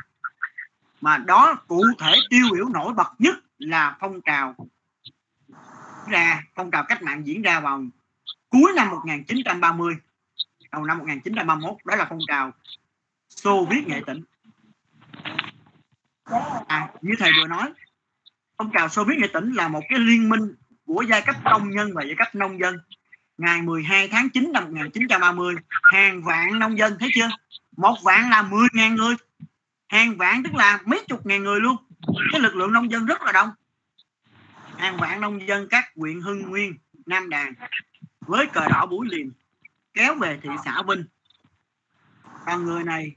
Mà 1.01 1.19
đó 1.19 1.55
cụ 1.67 1.85
thể 1.99 2.15
tiêu 2.31 2.47
biểu 2.53 2.69
nổi 2.69 2.93
bật 2.95 3.13
nhất 3.19 3.35
là 3.59 3.97
phong 4.01 4.21
trào 4.21 4.55
ra 6.09 6.43
phong 6.55 6.71
trào 6.71 6.85
cách 6.89 7.03
mạng 7.03 7.27
diễn 7.27 7.43
ra 7.43 7.61
vào 7.61 7.83
cuối 8.51 8.73
năm 8.77 8.91
1930 8.91 9.97
đầu 10.73 10.85
năm 10.85 10.99
1931 10.99 11.77
đó 11.85 11.97
là 11.97 12.07
phong 12.09 12.19
trào 12.29 12.53
Xô 13.29 13.67
Viết 13.71 13.87
Nghệ 13.87 14.03
Tĩnh. 14.07 14.23
À, 16.67 16.89
như 17.01 17.15
thầy 17.19 17.31
vừa 17.41 17.47
nói 17.47 17.73
phong 18.59 18.71
trào 18.75 18.89
Xô 18.89 19.05
Viết 19.05 19.15
Nghệ 19.19 19.29
Tĩnh 19.33 19.53
là 19.53 19.69
một 19.69 19.81
cái 19.89 19.99
liên 19.99 20.29
minh 20.29 20.55
của 20.87 21.03
giai 21.09 21.23
cấp 21.23 21.37
công 21.45 21.71
nhân 21.71 21.91
và 21.95 22.03
giai 22.03 22.15
cấp 22.19 22.35
nông 22.35 22.61
dân 22.61 22.77
ngày 23.38 23.62
12 23.62 24.09
tháng 24.09 24.28
9 24.30 24.52
năm 24.52 24.64
1930 24.64 25.54
hàng 25.83 26.23
vạn 26.23 26.59
nông 26.59 26.78
dân 26.78 26.97
thấy 27.00 27.09
chưa? 27.14 27.28
Một 27.76 27.97
vạn 28.02 28.30
là 28.30 28.42
10.000 28.42 28.97
người. 28.97 29.14
Hàng 29.88 30.16
vạn 30.16 30.42
tức 30.42 30.54
là 30.54 30.78
mấy 30.85 31.04
chục 31.09 31.26
ngàn 31.26 31.42
người 31.42 31.61
luôn. 31.61 31.76
Cái 32.33 32.40
lực 32.40 32.57
lượng 32.57 32.73
nông 32.73 32.90
dân 32.90 33.07
rất 33.07 33.23
là 33.23 33.33
đông. 33.33 33.50
Hàng 34.76 34.97
vạn 34.97 35.21
nông 35.21 35.49
dân 35.49 35.68
các 35.71 35.85
huyện 35.97 36.21
Hưng 36.21 36.42
Nguyên 36.42 36.75
Nam 37.07 37.30
Đàn 37.30 37.54
với 38.21 38.47
cờ 38.47 38.68
đỏ 38.68 38.87
búi 38.87 39.07
liềm 39.11 39.26
kéo 39.95 40.14
về 40.14 40.38
thị 40.42 40.50
xã 40.64 40.83
Vinh. 40.88 41.04
Còn 42.47 42.64
người 42.64 42.85
này 42.85 43.16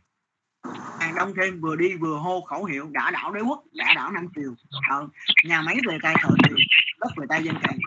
hàng 0.99 1.15
đông 1.15 1.33
thêm 1.37 1.61
vừa 1.61 1.75
đi 1.75 1.95
vừa 1.95 2.17
hô 2.17 2.41
khẩu 2.41 2.65
hiệu 2.65 2.89
đã 2.91 3.11
đảo 3.11 3.31
đế 3.33 3.41
quốc 3.41 3.63
đã 3.73 3.93
đảo 3.95 4.11
năm 4.11 4.27
triều. 4.35 4.55
Ờ, 4.89 5.07
nhà 5.43 5.61
máy 5.61 5.77
về 5.87 5.97
tay 6.03 6.15
thợ 6.21 6.29
triều 6.47 6.57
đất 6.99 7.09
về 7.17 7.25
tay 7.29 7.43
dân 7.43 7.55
cày 7.63 7.77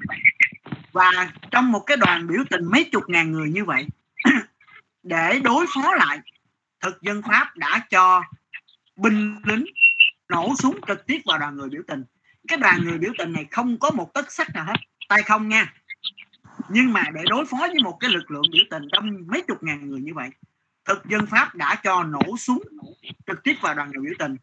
và 0.94 1.32
trong 1.50 1.72
một 1.72 1.80
cái 1.80 1.96
đoàn 1.96 2.26
biểu 2.26 2.44
tình 2.50 2.64
mấy 2.64 2.84
chục 2.84 3.08
ngàn 3.08 3.32
người 3.32 3.48
như 3.50 3.64
vậy, 3.64 3.86
để 5.02 5.40
đối 5.44 5.66
phó 5.74 5.94
lại, 5.94 6.18
thực 6.80 7.02
dân 7.02 7.22
pháp 7.22 7.56
đã 7.56 7.86
cho 7.90 8.22
binh 8.96 9.40
lính 9.44 9.64
nổ 10.28 10.54
súng 10.58 10.80
trực 10.86 11.06
tiếp 11.06 11.20
vào 11.26 11.38
đoàn 11.38 11.56
người 11.56 11.68
biểu 11.68 11.82
tình. 11.86 12.04
Cái 12.48 12.58
đoàn 12.58 12.84
người 12.84 12.98
biểu 12.98 13.12
tình 13.18 13.32
này 13.32 13.46
không 13.50 13.78
có 13.78 13.90
một 13.90 14.14
tấc 14.14 14.32
sắt 14.32 14.54
nào 14.54 14.64
hết. 14.64 14.76
Tay 15.08 15.22
không 15.22 15.48
nha. 15.48 15.74
Nhưng 16.68 16.92
mà 16.92 17.04
để 17.14 17.22
đối 17.28 17.46
phó 17.46 17.58
với 17.58 17.82
một 17.84 17.96
cái 18.00 18.10
lực 18.10 18.30
lượng 18.30 18.44
biểu 18.52 18.64
tình 18.70 18.82
trong 18.92 19.26
mấy 19.26 19.42
chục 19.48 19.62
ngàn 19.62 19.88
người 19.88 20.00
như 20.00 20.14
vậy, 20.14 20.30
thực 20.84 21.04
dân 21.06 21.26
pháp 21.26 21.54
đã 21.54 21.74
cho 21.82 22.02
nổ 22.02 22.36
súng 22.38 22.62
trực 23.26 23.42
tiếp 23.42 23.54
vào 23.62 23.74
đoàn 23.74 23.90
người 23.90 24.02
biểu 24.02 24.14
tình. 24.18 24.36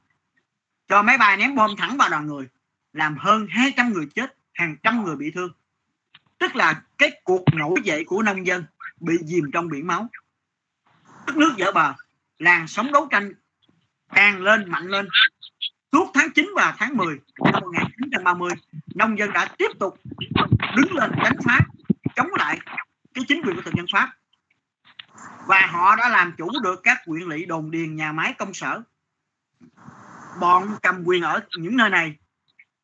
Cho 0.88 1.02
máy 1.02 1.18
bay 1.18 1.38
ném 1.38 1.56
bom 1.56 1.72
thẳng 1.78 1.98
vào 1.98 2.10
đoàn 2.10 2.28
người, 2.28 2.48
làm 2.94 3.18
hơn 3.18 3.48
200 3.50 3.94
người 3.94 4.08
chết, 4.16 4.36
hàng 4.54 4.76
trăm 4.84 5.06
người 5.06 5.16
bị 5.16 5.32
thương 5.32 5.52
tức 6.42 6.56
là 6.56 6.82
cái 6.98 7.12
cuộc 7.24 7.44
nổi 7.54 7.76
dậy 7.84 8.04
của 8.08 8.24
nông 8.24 8.46
dân 8.46 8.66
bị 9.00 9.14
dìm 9.26 9.52
trong 9.54 9.70
biển 9.70 9.88
máu. 9.88 10.08
Đất 11.28 11.38
nước 11.38 11.54
dở 11.58 11.72
bờ 11.72 11.94
làn 12.40 12.68
sóng 12.68 12.92
đấu 12.92 13.08
tranh 13.12 13.34
càng 14.14 14.42
lên 14.42 14.70
mạnh 14.72 14.88
lên. 14.88 15.08
Suốt 15.92 16.12
tháng 16.14 16.32
9 16.36 16.50
và 16.56 16.76
tháng 16.78 16.98
10 16.98 17.20
năm 17.40 17.62
1930 17.62 18.52
nông 18.96 19.18
dân 19.18 19.34
đã 19.34 19.48
tiếp 19.58 19.72
tục 19.80 20.00
đứng 20.76 20.94
lên 20.94 21.12
đánh 21.24 21.38
phá, 21.46 21.60
chống 22.16 22.30
lại 22.38 22.60
cái 23.14 23.24
chính 23.28 23.42
quyền 23.46 23.56
của 23.56 23.62
thực 23.62 23.74
dân 23.74 23.86
pháp. 23.94 24.14
Và 25.48 25.68
họ 25.72 25.96
đã 25.96 26.10
làm 26.10 26.34
chủ 26.38 26.50
được 26.64 26.80
các 26.84 26.98
quyện 27.06 27.30
lỵ 27.30 27.46
đồn 27.46 27.72
điền, 27.72 27.96
nhà 27.96 28.12
máy, 28.12 28.34
công 28.38 28.54
sở. 28.54 28.82
Bọn 30.40 30.78
cầm 30.82 31.04
quyền 31.06 31.24
ở 31.24 31.40
những 31.58 31.78
nơi 31.78 31.90
này 31.90 32.16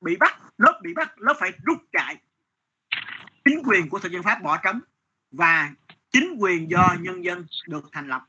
bị 0.02 0.16
bắt, 0.16 0.40
lớp 0.58 0.80
bị 0.84 0.94
bắt, 0.94 1.20
lớp 1.20 1.34
phải 1.40 1.52
rút 1.64 1.78
chạy 1.92 2.18
chính 3.48 3.62
quyền 3.66 3.90
của 3.90 4.00
thực 4.00 4.12
dân 4.12 4.24
pháp 4.24 4.42
bỏ 4.44 4.58
trống 4.58 4.80
và 5.32 5.72
chính 6.12 6.36
quyền 6.40 6.70
do 6.70 6.96
nhân 7.02 7.24
dân 7.24 7.46
được 7.68 7.90
thành 7.92 8.08
lập. 8.08 8.24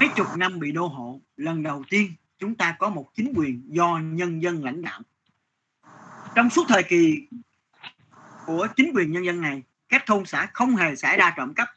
Mấy 0.00 0.08
chục 0.16 0.26
năm 0.36 0.58
bị 0.58 0.72
đô 0.72 0.86
hộ 0.86 1.20
lần 1.36 1.62
đầu 1.62 1.84
tiên 1.90 2.12
chúng 2.38 2.54
ta 2.54 2.76
có 2.78 2.88
một 2.88 3.10
chính 3.14 3.32
quyền 3.36 3.62
do 3.66 3.98
nhân 4.02 4.42
dân 4.42 4.64
lãnh 4.64 4.82
đạo. 4.82 5.00
Trong 6.34 6.50
suốt 6.50 6.64
thời 6.68 6.82
kỳ 6.82 7.28
của 8.46 8.66
chính 8.76 8.92
quyền 8.94 9.12
nhân 9.12 9.24
dân 9.24 9.40
này 9.40 9.62
các 9.88 10.06
thôn 10.06 10.24
xã 10.26 10.46
không 10.52 10.76
hề 10.76 10.96
xảy 10.96 11.16
ra 11.16 11.34
trộm 11.36 11.54
cắp. 11.54 11.68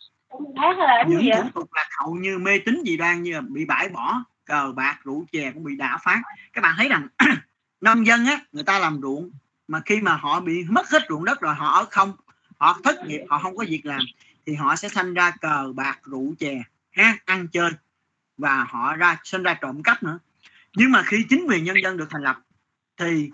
Những 1.08 1.30
thủ 1.36 1.50
tục 1.54 1.70
lạc 1.74 1.90
hậu 2.00 2.16
như 2.16 2.38
mê 2.38 2.60
tín 2.66 2.82
dị 2.86 2.98
đoan 2.98 3.24
như 3.24 3.42
bị 3.42 3.66
bãi 3.66 3.90
bỏ 3.90 4.24
cờ 4.46 4.74
bạc 4.76 5.00
rượu 5.04 5.26
chè 5.32 5.52
cũng 5.52 5.64
bị 5.64 5.76
đả 5.76 5.98
phát 6.04 6.22
các 6.54 6.62
bạn 6.62 6.76
thấy 6.78 6.90
rằng 6.90 7.08
nông 7.82 8.08
dân 8.08 8.26
á 8.26 8.40
người 8.52 8.64
ta 8.64 8.80
làm 8.80 9.00
ruộng 9.02 9.32
mà 9.68 9.82
khi 9.86 10.02
mà 10.02 10.16
họ 10.16 10.40
bị 10.40 10.64
mất 10.64 10.90
hết 10.90 11.02
ruộng 11.10 11.26
đất 11.26 11.42
rồi, 11.42 11.56
họ 11.56 11.68
ở 11.68 11.86
không, 11.92 12.14
họ 12.58 12.80
thất 12.84 12.96
nghiệp, 13.06 13.22
họ 13.30 13.40
không 13.40 13.58
có 13.58 13.66
việc 13.68 13.86
làm, 13.86 14.02
thì 14.46 14.56
họ 14.56 14.76
sẽ 14.76 14.90
sanh 14.90 15.14
ra 15.14 15.32
cờ 15.42 15.74
bạc, 15.76 16.00
rượu 16.04 16.34
chè 16.40 16.64
ha 16.92 17.18
ăn, 17.26 17.48
chơi, 17.48 17.72
và 18.38 18.64
họ 18.64 18.96
ra, 18.96 19.18
sinh 19.24 19.44
ra 19.44 19.54
trộm 19.54 19.84
cắp 19.84 20.04
nữa. 20.04 20.20
Nhưng 20.76 20.92
mà 20.92 21.04
khi 21.06 21.26
chính 21.30 21.46
quyền 21.48 21.64
nhân 21.64 21.78
dân 21.84 21.98
được 21.98 22.08
thành 22.10 22.24
lập, 22.24 22.40
thì 22.98 23.32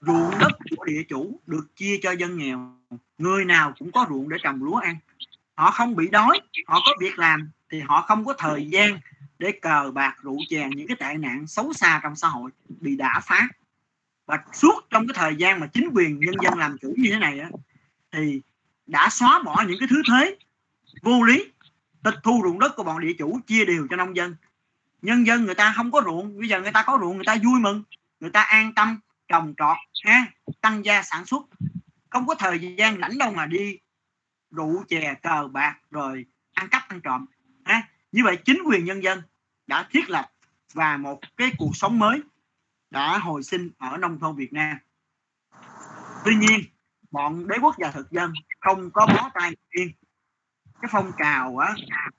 ruộng 0.00 0.30
đất 0.38 0.52
của 0.76 0.84
địa 0.84 1.02
chủ 1.08 1.40
được 1.46 1.76
chia 1.76 1.98
cho 2.02 2.12
dân 2.12 2.38
nghèo. 2.38 2.74
Người 3.18 3.44
nào 3.44 3.72
cũng 3.78 3.92
có 3.92 4.06
ruộng 4.08 4.28
để 4.28 4.36
trồng 4.42 4.62
lúa 4.62 4.76
ăn. 4.76 4.96
Họ 5.54 5.70
không 5.70 5.96
bị 5.96 6.08
đói, 6.08 6.40
họ 6.66 6.80
có 6.86 6.92
việc 7.00 7.18
làm, 7.18 7.50
thì 7.70 7.80
họ 7.80 8.02
không 8.02 8.24
có 8.24 8.34
thời 8.38 8.66
gian 8.66 8.98
để 9.38 9.52
cờ 9.62 9.90
bạc, 9.94 10.16
rượu 10.22 10.38
chè, 10.48 10.68
những 10.76 10.86
cái 10.86 10.96
tệ 11.00 11.18
nạn 11.18 11.46
xấu 11.46 11.72
xa 11.72 12.00
trong 12.02 12.16
xã 12.16 12.28
hội 12.28 12.50
bị 12.68 12.96
đả 12.96 13.20
phá 13.24 13.48
và 14.28 14.38
suốt 14.52 14.86
trong 14.90 15.06
cái 15.06 15.14
thời 15.14 15.36
gian 15.36 15.60
mà 15.60 15.66
chính 15.66 15.88
quyền 15.94 16.20
nhân 16.20 16.34
dân 16.42 16.58
làm 16.58 16.76
chủ 16.80 16.94
như 16.96 17.10
thế 17.12 17.18
này 17.18 17.40
á, 17.40 17.50
thì 18.12 18.40
đã 18.86 19.08
xóa 19.10 19.42
bỏ 19.44 19.64
những 19.68 19.76
cái 19.80 19.88
thứ 19.90 20.02
thế 20.10 20.36
vô 21.02 21.22
lý 21.22 21.44
tịch 22.02 22.14
thu 22.22 22.40
ruộng 22.44 22.58
đất 22.58 22.72
của 22.76 22.82
bọn 22.82 23.00
địa 23.00 23.12
chủ 23.18 23.40
chia 23.46 23.64
đều 23.64 23.86
cho 23.90 23.96
nông 23.96 24.16
dân. 24.16 24.36
Nhân 25.02 25.26
dân 25.26 25.44
người 25.44 25.54
ta 25.54 25.72
không 25.76 25.90
có 25.90 26.02
ruộng 26.04 26.38
bây 26.38 26.48
giờ 26.48 26.60
người 26.60 26.72
ta 26.72 26.82
có 26.82 26.98
ruộng 27.00 27.16
người 27.16 27.24
ta 27.24 27.36
vui 27.44 27.60
mừng 27.60 27.82
người 28.20 28.30
ta 28.30 28.42
an 28.42 28.74
tâm 28.74 29.00
trồng 29.28 29.54
trọt 29.56 29.76
ha 30.04 30.26
tăng 30.60 30.84
gia 30.84 31.02
sản 31.02 31.26
xuất. 31.26 31.42
Không 32.10 32.26
có 32.26 32.34
thời 32.34 32.74
gian 32.78 33.00
rảnh 33.00 33.18
đâu 33.18 33.32
mà 33.32 33.46
đi 33.46 33.78
rượu 34.50 34.84
chè 34.88 35.14
cờ 35.22 35.48
bạc 35.52 35.76
rồi 35.90 36.26
ăn 36.52 36.68
cắp 36.68 36.88
ăn 36.88 37.00
trộm 37.00 37.26
ha. 37.64 37.82
Như 38.12 38.24
vậy 38.24 38.36
chính 38.44 38.62
quyền 38.66 38.84
nhân 38.84 39.02
dân 39.02 39.22
đã 39.66 39.88
thiết 39.90 40.10
lập 40.10 40.30
và 40.74 40.96
một 40.96 41.20
cái 41.36 41.52
cuộc 41.58 41.76
sống 41.76 41.98
mới 41.98 42.20
đã 42.90 43.18
hồi 43.18 43.42
sinh 43.42 43.70
ở 43.78 43.96
nông 43.96 44.18
thôn 44.18 44.36
Việt 44.36 44.52
Nam. 44.52 44.76
Tuy 46.24 46.34
nhiên, 46.34 46.60
bọn 47.10 47.48
đế 47.48 47.56
quốc 47.62 47.74
và 47.78 47.90
thực 47.90 48.10
dân 48.10 48.32
không 48.60 48.90
có 48.90 49.06
bó 49.06 49.30
tay 49.34 49.56
yên. 49.70 49.90
Cái 50.82 50.88
phong 50.92 51.12
trào 51.18 51.58
á, 51.58 51.74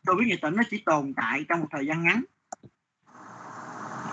tôi 0.05 0.15
biết 0.15 0.25
nghệ 0.27 0.38
tỉnh 0.41 0.55
nó 0.55 0.63
chỉ 0.69 0.83
tồn 0.85 1.13
tại 1.13 1.45
trong 1.49 1.59
một 1.59 1.67
thời 1.71 1.85
gian 1.88 2.03
ngắn. 2.03 2.23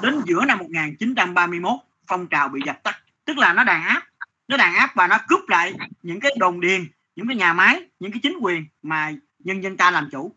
Đến 0.02 0.20
giữa 0.24 0.44
năm 0.44 0.58
1931 0.58 1.80
phong 2.06 2.26
trào 2.26 2.48
bị 2.48 2.60
dập 2.66 2.82
tắt, 2.82 3.02
tức 3.24 3.38
là 3.38 3.52
nó 3.52 3.64
đàn 3.64 3.82
áp, 3.82 4.02
nó 4.48 4.56
đàn 4.56 4.74
áp 4.74 4.90
và 4.94 5.06
nó 5.06 5.18
cướp 5.28 5.48
lại 5.48 5.74
những 6.02 6.20
cái 6.20 6.32
đồn 6.38 6.60
điền, 6.60 6.86
những 7.16 7.26
cái 7.28 7.36
nhà 7.36 7.52
máy, 7.52 7.88
những 8.00 8.12
cái 8.12 8.20
chính 8.22 8.38
quyền 8.40 8.66
mà 8.82 9.12
nhân 9.38 9.62
dân 9.62 9.76
ta 9.76 9.90
làm 9.90 10.08
chủ. 10.12 10.36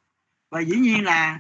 Và 0.50 0.62
dĩ 0.62 0.76
nhiên 0.76 1.04
là 1.06 1.40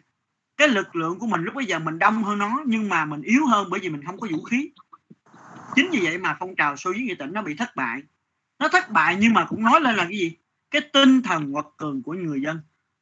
cái 0.60 0.68
lực 0.68 0.96
lượng 0.96 1.20
của 1.20 1.28
mình 1.28 1.44
lúc 1.44 1.56
bây 1.56 1.66
giờ 1.66 1.80
mình 1.80 2.00
đông 2.00 2.24
hơn 2.24 2.38
nó, 2.38 2.62
nhưng 2.66 2.90
mà 2.90 3.06
mình 3.06 3.22
yếu 3.22 3.46
hơn 3.46 3.68
bởi 3.70 3.80
vì 3.80 3.90
mình 3.90 4.04
không 4.06 4.20
có 4.20 4.28
vũ 4.32 4.44
khí. 4.44 4.72
Chính 5.76 5.90
vì 5.92 6.00
vậy 6.04 6.18
mà 6.18 6.36
phong 6.40 6.56
trào 6.56 6.78
xô 6.78 6.92
viết 6.96 7.04
nghệ 7.04 7.16
tỉnh 7.16 7.34
nó 7.34 7.42
bị 7.42 7.56
thất 7.56 7.76
bại. 7.76 8.02
Nó 8.60 8.68
thất 8.70 8.90
bại 8.90 9.18
nhưng 9.20 9.34
mà 9.34 9.46
cũng 9.46 9.64
nói 9.64 9.82
lên 9.82 9.96
là 9.96 10.04
cái 10.04 10.18
gì? 10.18 10.38
Cái 10.72 10.82
tinh 10.94 11.22
thần 11.22 11.54
quật 11.54 11.66
cường 11.78 12.04
của 12.04 12.14
người 12.14 12.42
dân. 12.42 12.60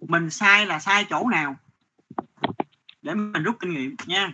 mình 0.01 0.29
sai 0.29 0.65
là 0.65 0.79
sai 0.79 1.05
chỗ 1.09 1.29
nào 1.29 1.55
để 3.01 3.13
mình 3.13 3.43
rút 3.43 3.55
kinh 3.59 3.73
nghiệm 3.73 3.95
nha. 4.05 4.31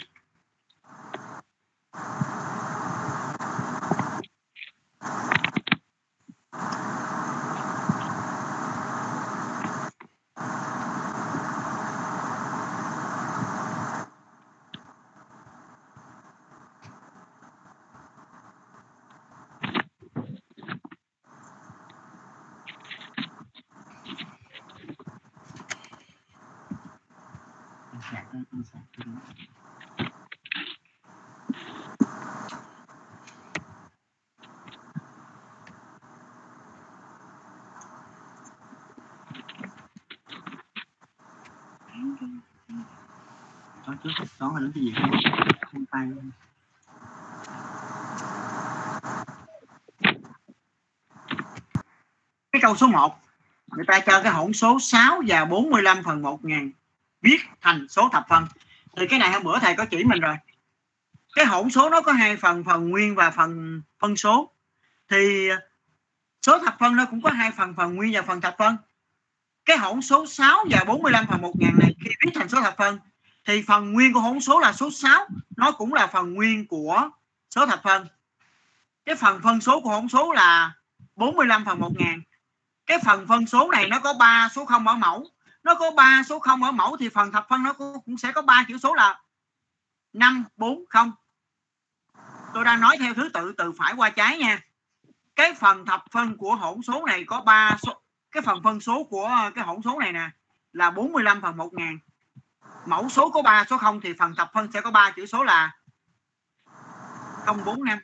Trước 44.04 44.10
toán 44.40 44.54
là 44.54 44.60
đến 44.60 44.72
cái 44.76 44.84
gì 44.84 44.94
không? 44.96 45.12
Không 45.72 45.86
tay 45.86 46.10
cái 52.52 52.62
câu 52.62 52.76
số 52.76 52.88
1 52.88 53.20
người 53.68 53.86
ta 53.86 54.00
cho 54.00 54.22
cái 54.24 54.32
hỗn 54.32 54.54
số 54.54 54.80
6 54.80 55.22
và 55.28 55.46
45 55.46 56.04
phần 56.04 56.22
1 56.22 56.46
ngàn, 56.46 56.72
viết 57.22 57.38
thành 57.62 57.88
số 57.90 58.10
thập 58.12 58.26
phân. 58.30 58.46
Thì 58.98 59.08
cái 59.08 59.20
này 59.20 59.32
hôm 59.32 59.44
bữa 59.44 59.60
thầy 59.60 59.76
có 59.76 59.86
chỉ 59.86 60.04
mình 60.04 60.20
rồi. 60.20 60.36
Cái 61.36 61.46
hỗn 61.46 61.70
số 61.70 61.90
nó 61.90 62.02
có 62.02 62.12
hai 62.12 62.38
phần 62.38 62.64
phần 62.64 62.90
nguyên 62.90 63.16
và 63.16 63.32
phần 63.32 63.82
phân 64.00 64.16
số. 64.16 64.52
Thì 65.10 65.50
số 66.46 66.60
thập 66.60 66.76
phân 66.80 66.96
nó 66.96 67.06
cũng 67.06 67.22
có 67.22 67.30
hai 67.30 67.52
phần 67.52 67.74
phần 67.78 67.96
nguyên 67.96 68.14
và 68.14 68.22
phần 68.22 68.42
thập 68.42 68.56
phân. 68.58 68.78
Cái 69.66 69.78
hỗn 69.78 70.02
số 70.02 70.26
6 70.28 70.66
và 70.70 70.84
45 70.88 71.26
phần 71.28 71.42
1 71.42 71.54
ngàn 71.60 71.80
này, 71.80 71.96
khi 72.06 72.10
viết 72.26 72.32
thành 72.36 72.50
số 72.50 72.62
thập 72.62 72.78
phân 72.78 73.00
thì 73.46 73.64
phần 73.68 73.94
nguyên 73.94 74.14
của 74.14 74.20
hỗn 74.20 74.40
số 74.40 74.60
là 74.60 74.74
số 74.74 74.92
6 74.92 75.28
nó 75.58 75.72
cũng 75.72 75.94
là 75.94 76.08
phần 76.08 76.34
nguyên 76.34 76.68
của 76.68 77.10
số 77.56 77.66
thập 77.66 77.84
phân. 77.84 78.08
Cái 79.06 79.16
phần 79.16 79.42
phân 79.44 79.62
số 79.62 79.82
của 79.82 79.90
hỗn 79.90 80.10
số 80.10 80.32
là 80.32 80.74
45 81.16 81.66
phần 81.66 81.80
1000 81.80 82.22
cái 82.86 83.00
phần 83.06 83.28
phân 83.28 83.48
số 83.48 83.70
này 83.72 83.88
nó 83.88 84.00
có 84.00 84.14
3 84.14 84.50
số 84.56 84.66
0 84.66 84.88
ở 84.88 84.96
mẫu. 84.96 85.28
Nó 85.64 85.76
có 85.76 85.92
3 85.92 86.24
số 86.30 86.40
0 86.40 86.64
ở 86.64 86.72
mẫu 86.72 86.98
thì 86.98 87.10
phần 87.10 87.32
thập 87.32 87.46
phân 87.50 87.64
nó 87.64 87.74
cũng 87.74 88.18
sẽ 88.18 88.32
có 88.32 88.42
3 88.42 88.66
chữ 88.68 88.78
số 88.78 88.94
là 88.94 89.22
5 90.14 90.46
4 90.58 90.86
0 90.90 91.12
tôi 92.54 92.66
đang 92.66 92.82
nói 92.82 92.98
theo 93.00 93.14
thứ 93.14 93.30
tự, 93.30 93.54
từ 93.58 93.72
phải 93.78 93.94
qua 93.98 94.10
trái 94.10 94.38
nha. 94.38 94.62
Cái 95.36 95.54
phần 95.54 95.86
thập 95.86 96.04
phân 96.12 96.38
của 96.38 96.56
hỗn 96.56 96.82
số 96.82 97.06
này 97.06 97.24
có 97.24 97.42
3 97.42 97.78
số, 97.84 98.02
cái 98.32 98.44
phần 98.44 98.64
phân 98.64 98.80
số 98.80 99.04
của, 99.04 99.52
cái 99.56 99.66
hỗn 99.66 99.82
số 99.82 100.00
này 100.00 100.12
nè, 100.12 100.30
là 100.74 100.92
45 100.92 101.42
phần 101.42 101.58
1000 101.58 101.86
ngàn 101.86 102.00
mẫu 102.86 103.10
số 103.10 103.32
có 103.32 103.42
3 103.42 103.66
số 103.70 103.78
0 103.78 104.02
thì 104.02 104.14
phần 104.20 104.36
thập 104.36 104.50
phân 104.54 104.72
sẽ 104.72 104.82
có 104.82 104.92
3 104.92 105.12
chữ 105.16 105.26
số 105.26 105.44
là 105.44 105.72
045 107.46 108.00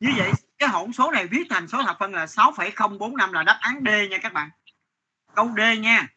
như 0.00 0.12
vậy 0.16 0.32
cái 0.58 0.68
hỗn 0.68 0.92
số 0.92 1.10
này 1.10 1.26
viết 1.26 1.46
thành 1.50 1.68
số 1.68 1.82
thập 1.82 1.96
phân 1.98 2.14
là 2.14 2.26
6,045 2.26 3.32
là 3.32 3.42
đáp 3.42 3.58
án 3.60 3.80
D 3.84 3.88
nha 4.10 4.18
các 4.18 4.32
bạn. 4.32 4.50
Câu 5.34 5.50
D 5.56 5.80
nha. 5.80 6.08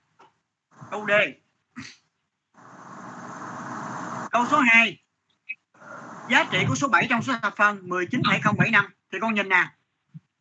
Câu 0.91 1.05
D. 1.07 1.11
Câu 4.31 4.45
số 4.51 4.59
2 4.59 5.03
giá 6.29 6.43
trị 6.51 6.65
của 6.67 6.75
số 6.75 6.87
7 6.87 7.07
trong 7.09 7.21
số 7.21 7.33
thập 7.41 7.55
phân 7.55 7.89
19,075 7.89 8.85
thì 9.11 9.19
con 9.21 9.33
nhìn 9.33 9.49
nè. 9.49 9.67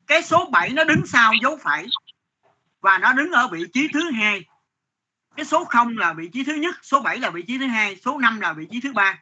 Cái 0.07 0.23
số 0.23 0.49
7 0.53 0.71
nó 0.71 0.85
đứng 0.85 1.07
sau 1.07 1.33
dấu 1.43 1.59
phẩy 1.63 1.87
và 2.81 2.99
nó 2.99 3.13
đứng 3.13 3.33
ở 3.33 3.49
vị 3.49 3.65
trí 3.73 3.89
thứ 3.93 4.11
hai 4.11 4.45
cái 5.37 5.47
số 5.47 5.65
0 5.65 5.99
là 5.99 6.13
vị 6.13 6.29
trí 6.33 6.45
thứ 6.45 6.55
nhất, 6.55 6.75
số 6.83 7.01
7 7.01 7.19
là 7.19 7.31
vị 7.31 7.43
trí 7.43 7.59
thứ 7.59 7.67
hai, 7.67 7.97
số 8.05 8.19
5 8.19 8.41
là 8.41 8.53
vị 8.53 8.67
trí 8.71 8.81
thứ 8.81 8.93
ba. 8.93 9.19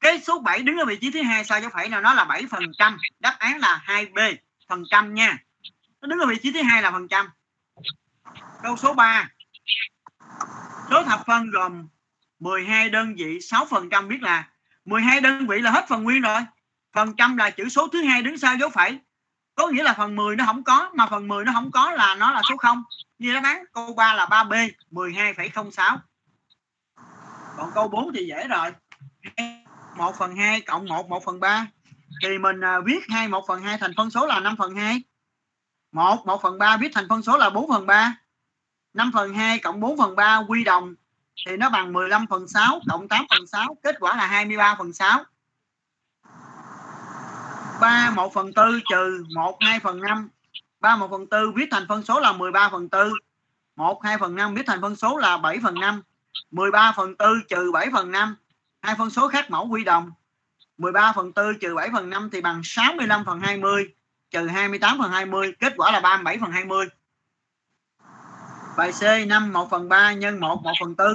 Cái 0.00 0.20
số 0.20 0.38
7 0.38 0.62
đứng 0.62 0.76
ở 0.76 0.84
vị 0.84 0.96
trí 0.96 1.10
thứ 1.10 1.22
hai 1.22 1.44
sao 1.44 1.60
cho 1.60 1.68
phải 1.72 1.88
là 1.88 2.00
nó 2.00 2.14
là 2.14 2.24
7 2.24 2.46
phần 2.50 2.62
trăm? 2.78 2.98
Đáp 3.20 3.36
án 3.38 3.58
là 3.58 3.82
2B 3.86 4.36
phần 4.68 4.84
trăm 4.90 5.14
nha. 5.14 5.38
Nó 6.00 6.08
đứng 6.08 6.18
ở 6.18 6.26
vị 6.26 6.36
trí 6.42 6.52
thứ 6.52 6.62
hai 6.62 6.82
là 6.82 6.90
phần 6.90 7.08
trăm. 7.08 7.26
Câu 8.62 8.76
số 8.76 8.94
3 8.94 9.28
số 10.90 11.02
thập 11.02 11.20
phân 11.26 11.50
gồm 11.50 11.88
12 12.38 12.88
đơn 12.88 13.14
vị 13.14 13.40
6 13.40 13.66
phần 13.70 13.90
trăm 13.90 14.08
biết 14.08 14.22
là 14.22 14.48
12 14.84 15.20
đơn 15.20 15.46
vị 15.46 15.58
là 15.58 15.70
hết 15.70 15.84
phần 15.88 16.02
nguyên 16.02 16.22
rồi. 16.22 16.40
Phần 16.92 17.16
trăm 17.16 17.36
là 17.36 17.50
chữ 17.50 17.68
số 17.68 17.88
thứ 17.88 18.02
hai 18.02 18.22
đứng 18.22 18.38
sau 18.38 18.56
dấu 18.56 18.70
phẩy 18.70 18.98
có 19.54 19.68
nghĩa 19.68 19.82
là 19.82 19.94
phần 19.94 20.16
10 20.16 20.36
nó 20.36 20.44
không 20.46 20.64
có 20.64 20.90
mà 20.94 21.06
phần 21.06 21.28
10 21.28 21.44
nó 21.44 21.52
không 21.52 21.70
có 21.70 21.90
là 21.90 22.14
nó 22.14 22.32
là 22.32 22.42
số 22.48 22.56
0 22.56 22.82
như 23.18 23.34
đáp 23.34 23.40
án 23.44 23.64
câu 23.72 23.94
3 23.94 24.14
là 24.14 24.26
3B 24.26 24.70
12,06 24.90 25.98
còn 27.56 27.70
câu 27.74 27.88
4 27.88 28.12
thì 28.14 28.26
dễ 28.26 28.48
rồi. 28.48 28.70
1 29.96 30.14
phần 30.18 30.36
2 30.36 30.60
cộng 30.60 30.84
1 30.84 31.08
1 31.08 31.24
phần 31.24 31.40
3 31.40 31.66
thì 32.22 32.38
mình 32.38 32.64
à, 32.64 32.80
viết 32.80 33.00
2 33.08 33.28
1 33.28 33.44
phần 33.48 33.62
2 33.62 33.78
thành 33.78 33.92
phân 33.96 34.10
số 34.10 34.26
là 34.26 34.40
5 34.40 34.56
phần 34.56 34.74
2 34.74 35.02
1 35.92 36.26
1 36.26 36.42
phần 36.42 36.58
3 36.58 36.76
viết 36.76 36.88
thành 36.94 37.06
phân 37.08 37.22
số 37.22 37.36
là 37.36 37.50
4 37.50 37.68
phần 37.68 37.86
3 37.86 38.14
5 38.94 39.10
phần 39.14 39.34
2 39.34 39.58
cộng 39.58 39.80
4 39.80 39.98
phần 39.98 40.16
3 40.16 40.42
quy 40.48 40.64
đồng 40.64 40.94
thì 41.46 41.56
nó 41.56 41.70
bằng 41.70 41.92
15 41.92 42.26
phần 42.26 42.48
6 42.48 42.80
cộng 42.88 43.08
8 43.08 43.26
phần 43.30 43.46
6 43.46 43.76
kết 43.82 43.96
quả 44.00 44.16
là 44.16 44.26
23 44.26 44.74
phần 44.78 44.92
6 44.92 45.24
3 47.82 48.10
1 48.10 48.34
phần 48.34 48.52
4 48.56 48.80
trừ 48.90 49.24
1 49.34 49.58
2 49.60 49.80
phần 49.80 50.00
5 50.00 50.28
3 50.80 50.96
1 50.96 51.08
phần 51.10 51.26
4 51.30 51.54
viết 51.54 51.68
thành 51.70 51.86
phân 51.88 52.02
số 52.02 52.20
là 52.20 52.32
13 52.32 52.68
phần 52.72 52.88
4 52.92 53.12
1 53.76 54.04
2 54.04 54.18
phần 54.18 54.34
5 54.34 54.54
viết 54.54 54.62
thành 54.66 54.80
phân 54.80 54.96
số 54.96 55.18
là 55.18 55.36
7 55.36 55.60
phần 55.62 55.74
5 55.74 56.02
13 56.50 56.92
phần 56.96 57.14
4 57.18 57.28
trừ 57.48 57.70
7 57.72 57.88
phần 57.92 58.10
5 58.10 58.36
hai 58.82 58.94
phân 58.98 59.10
số 59.10 59.28
khác 59.28 59.50
mẫu 59.50 59.68
quy 59.68 59.84
đồng 59.84 60.10
13 60.78 61.12
phần 61.16 61.32
4 61.36 61.58
trừ 61.60 61.74
7 61.74 61.90
phần 61.92 62.10
5 62.10 62.28
thì 62.32 62.40
bằng 62.40 62.60
65 62.64 63.24
phần 63.24 63.40
20 63.40 63.94
trừ 64.30 64.46
28 64.46 64.98
phần 64.98 65.10
20 65.10 65.52
kết 65.60 65.72
quả 65.76 65.92
là 65.92 66.00
37 66.00 66.38
phần 66.40 66.50
20 66.50 66.86
bài 68.76 68.92
C 69.00 69.28
5 69.28 69.52
1 69.52 69.70
phần 69.70 69.88
3 69.88 70.12
nhân 70.12 70.40
1 70.40 70.62
1 70.62 70.72
phần 70.80 70.94
4 70.96 71.06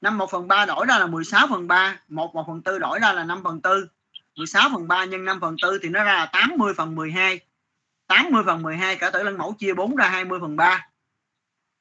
5 0.00 0.18
1 0.18 0.30
phần 0.30 0.48
3 0.48 0.66
đổi 0.66 0.86
ra 0.86 0.98
là 0.98 1.06
16 1.06 1.46
phần 1.50 1.68
3 1.68 2.00
1 2.08 2.34
1 2.34 2.44
phần 2.46 2.62
4 2.64 2.78
đổi 2.78 2.98
ra 2.98 3.12
là 3.12 3.24
5 3.24 3.42
phần 3.44 3.60
4 3.62 3.72
16 4.36 4.68
phần 4.72 4.88
3 4.88 5.04
nhân 5.04 5.24
5 5.24 5.40
phần 5.40 5.56
4 5.62 5.70
thì 5.82 5.88
nó 5.88 6.04
ra 6.04 6.14
là 6.14 6.26
80 6.26 6.74
phần 6.76 6.94
12 6.94 7.40
80 8.06 8.42
phần 8.46 8.62
12 8.62 8.96
cả 8.96 9.10
tử 9.10 9.22
lân 9.22 9.38
mẫu 9.38 9.52
chia 9.52 9.74
4 9.74 9.96
ra 9.96 10.08
20 10.08 10.38
phần 10.40 10.56
3 10.56 10.86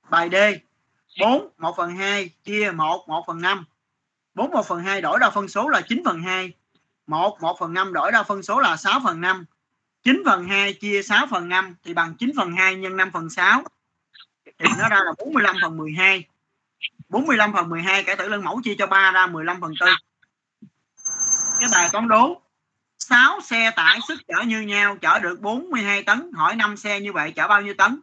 bài 0.09 0.29
D 0.31 0.35
4 1.19 1.49
1 1.57 1.73
phần 1.77 1.95
2 1.95 2.29
chia 2.43 2.71
1 2.71 3.05
1 3.07 3.23
phần 3.27 3.41
5 3.41 3.65
4 4.33 4.51
1 4.51 4.65
phần 4.67 4.79
2 4.79 5.01
đổi 5.01 5.19
ra 5.21 5.29
phân 5.29 5.47
số 5.47 5.69
là 5.69 5.81
9 5.81 6.01
phần 6.05 6.21
2 6.21 6.53
1 7.07 7.41
1 7.41 7.57
phần 7.59 7.73
5 7.73 7.93
đổi 7.93 8.11
ra 8.11 8.23
phân 8.23 8.43
số 8.43 8.59
là 8.59 8.77
6 8.77 8.99
phần 9.03 9.21
5 9.21 9.45
9 10.03 10.23
phần 10.25 10.47
2 10.47 10.73
chia 10.73 11.01
6 11.03 11.27
phần 11.31 11.49
5 11.49 11.75
thì 11.83 11.93
bằng 11.93 12.15
9 12.15 12.31
phần 12.37 12.51
2 12.51 12.75
nhân 12.75 12.97
5 12.97 13.11
phần 13.13 13.29
6 13.29 13.63
thì 14.45 14.65
nó 14.79 14.89
ra 14.89 14.99
là 15.05 15.13
45 15.17 15.55
phần 15.61 15.77
12 15.77 16.23
45 17.09 17.53
phần 17.53 17.69
12 17.69 18.03
cả 18.03 18.15
tử 18.15 18.27
lân 18.27 18.43
mẫu 18.43 18.61
chia 18.63 18.75
cho 18.77 18.87
3 18.87 19.11
ra 19.11 19.27
15 19.27 19.61
phần 19.61 19.73
4 19.79 19.89
cái 21.61 21.69
bài 21.71 21.89
toán 21.91 22.07
đố. 22.07 22.41
6 22.99 23.41
xe 23.41 23.71
tải 23.75 23.99
sức 24.07 24.21
chở 24.27 24.43
như 24.43 24.61
nhau, 24.61 24.97
chở 25.01 25.19
được 25.19 25.41
42 25.41 26.03
tấn. 26.03 26.31
Hỏi 26.33 26.55
5 26.55 26.77
xe 26.77 26.99
như 26.99 27.13
vậy 27.13 27.31
chở 27.35 27.47
bao 27.47 27.61
nhiêu 27.61 27.73
tấn? 27.77 27.99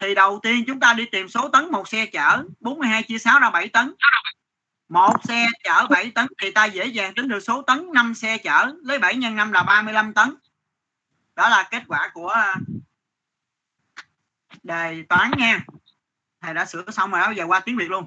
Thì 0.00 0.14
đầu 0.14 0.40
tiên 0.42 0.64
chúng 0.66 0.80
ta 0.80 0.94
đi 0.94 1.06
tìm 1.12 1.28
số 1.28 1.48
tấn 1.48 1.70
một 1.70 1.88
xe 1.88 2.06
chở. 2.06 2.44
42 2.60 3.02
chia 3.02 3.18
6 3.18 3.40
ra 3.40 3.50
7 3.50 3.68
tấn. 3.68 3.94
Một 4.88 5.16
xe 5.28 5.48
chở 5.64 5.86
7 5.90 6.10
tấn 6.10 6.26
thì 6.42 6.50
ta 6.50 6.64
dễ 6.64 6.86
dàng 6.86 7.14
tính 7.14 7.28
được 7.28 7.40
số 7.40 7.62
tấn. 7.62 7.92
5 7.92 8.14
xe 8.14 8.38
chở, 8.38 8.74
lấy 8.82 8.98
7 8.98 9.14
nhân 9.14 9.36
5 9.36 9.52
là 9.52 9.62
35 9.62 10.14
tấn. 10.14 10.34
Đó 11.34 11.48
là 11.48 11.68
kết 11.70 11.82
quả 11.88 12.10
của 12.14 12.28
à, 12.28 12.56
đề 14.62 15.04
toán 15.08 15.30
nha. 15.38 15.64
Thầy 16.40 16.54
đã 16.54 16.64
sửa 16.64 16.84
xong 16.90 17.10
rồi 17.10 17.20
đó 17.20 17.30
giờ 17.30 17.44
qua 17.46 17.60
tiếng 17.60 17.76
việt 17.76 17.90
luôn. 17.90 18.06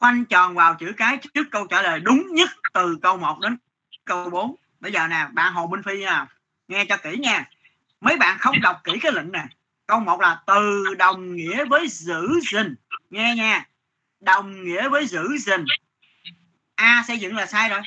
Khoanh 0.00 0.24
tròn 0.24 0.54
vào 0.54 0.74
chữ 0.74 0.92
cái 0.96 1.18
trước 1.34 1.46
câu 1.50 1.66
trả 1.66 1.82
lời 1.82 2.00
đúng 2.00 2.26
nhất 2.34 2.50
từ 2.72 2.98
câu 3.02 3.16
1 3.16 3.38
đến 3.40 3.56
câu 4.04 4.30
4 4.30 4.54
bây 4.80 4.92
giờ 4.92 5.06
nè, 5.08 5.26
bạn 5.32 5.52
Hồ 5.52 5.66
Minh 5.66 5.82
Phi 5.82 5.98
nha. 5.98 6.26
Nghe 6.68 6.84
cho 6.84 6.96
kỹ 6.96 7.16
nha. 7.16 7.50
Mấy 8.00 8.16
bạn 8.16 8.38
không 8.38 8.60
đọc 8.60 8.80
kỹ 8.84 8.98
cái 9.02 9.12
lệnh 9.12 9.32
nè. 9.32 9.44
Câu 9.86 10.00
1 10.00 10.20
là 10.20 10.42
từ 10.46 10.94
đồng 10.98 11.36
nghĩa 11.36 11.64
với 11.64 11.88
giữ 11.88 12.40
gìn. 12.52 12.74
Nghe 13.10 13.34
nha. 13.36 13.66
Đồng 14.20 14.64
nghĩa 14.64 14.88
với 14.88 15.06
giữ 15.06 15.36
gìn. 15.38 15.64
A 16.74 17.04
xây 17.08 17.18
dựng 17.18 17.36
là 17.36 17.46
sai 17.46 17.68
rồi. 17.68 17.80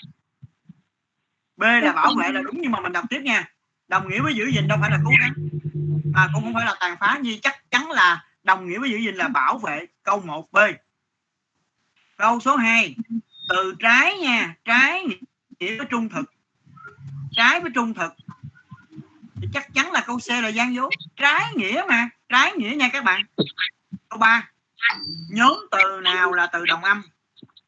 B 1.58 1.62
là 1.62 1.94
bảo 1.94 2.14
vệ 2.20 2.30
là 2.32 2.42
đúng, 2.42 2.62
nhưng 2.62 2.72
mà 2.72 2.80
mình 2.80 2.92
đọc 2.92 3.06
tiếp 3.10 3.22
nha. 3.24 3.50
Đồng 3.88 4.10
nghĩa 4.10 4.22
với 4.22 4.34
giữ 4.34 4.46
gìn 4.46 4.68
đâu 4.68 4.78
phải 4.82 4.92
là 4.92 5.00
cố 5.06 5.12
gắng. 5.22 5.34
Mà 6.14 6.30
cũng 6.34 6.44
không 6.44 6.54
phải 6.54 6.66
là 6.66 6.76
tàn 6.80 6.98
phá 7.00 7.18
như 7.22 7.38
chắc 7.42 7.72
chắn 7.72 7.92
là 7.92 8.26
đồng 8.44 8.70
nghĩa 8.70 8.80
với 8.80 8.90
giữ 8.90 8.98
gìn 8.98 9.16
là 9.16 9.28
bảo 9.28 9.58
vệ. 9.58 9.86
Câu 10.04 10.24
1B 10.26 10.74
câu 12.24 12.40
số 12.40 12.56
2 12.56 12.96
từ 13.50 13.76
trái 13.80 14.18
nha, 14.18 14.56
trái 14.66 15.04
nghĩa 15.60 15.78
với 15.78 15.88
trung 15.90 16.10
thực. 16.10 16.34
Trái 17.32 17.60
với 17.60 17.72
trung 17.76 17.94
thực. 17.94 18.14
Thì 19.36 19.48
chắc 19.54 19.74
chắn 19.74 19.92
là 19.92 20.04
câu 20.06 20.18
C 20.18 20.30
là 20.30 20.48
gian 20.48 20.76
dối 20.76 20.90
trái 21.16 21.44
nghĩa 21.56 21.84
mà, 21.90 22.10
trái 22.30 22.52
nghĩa 22.58 22.76
nha 22.76 22.90
các 22.94 23.04
bạn. 23.04 23.22
Câu 24.10 24.20
3 24.20 24.50
nhóm 25.30 25.58
từ 25.72 26.02
nào 26.04 26.34
là 26.34 26.48
từ 26.48 26.66
đồng 26.66 26.84
âm? 26.84 27.02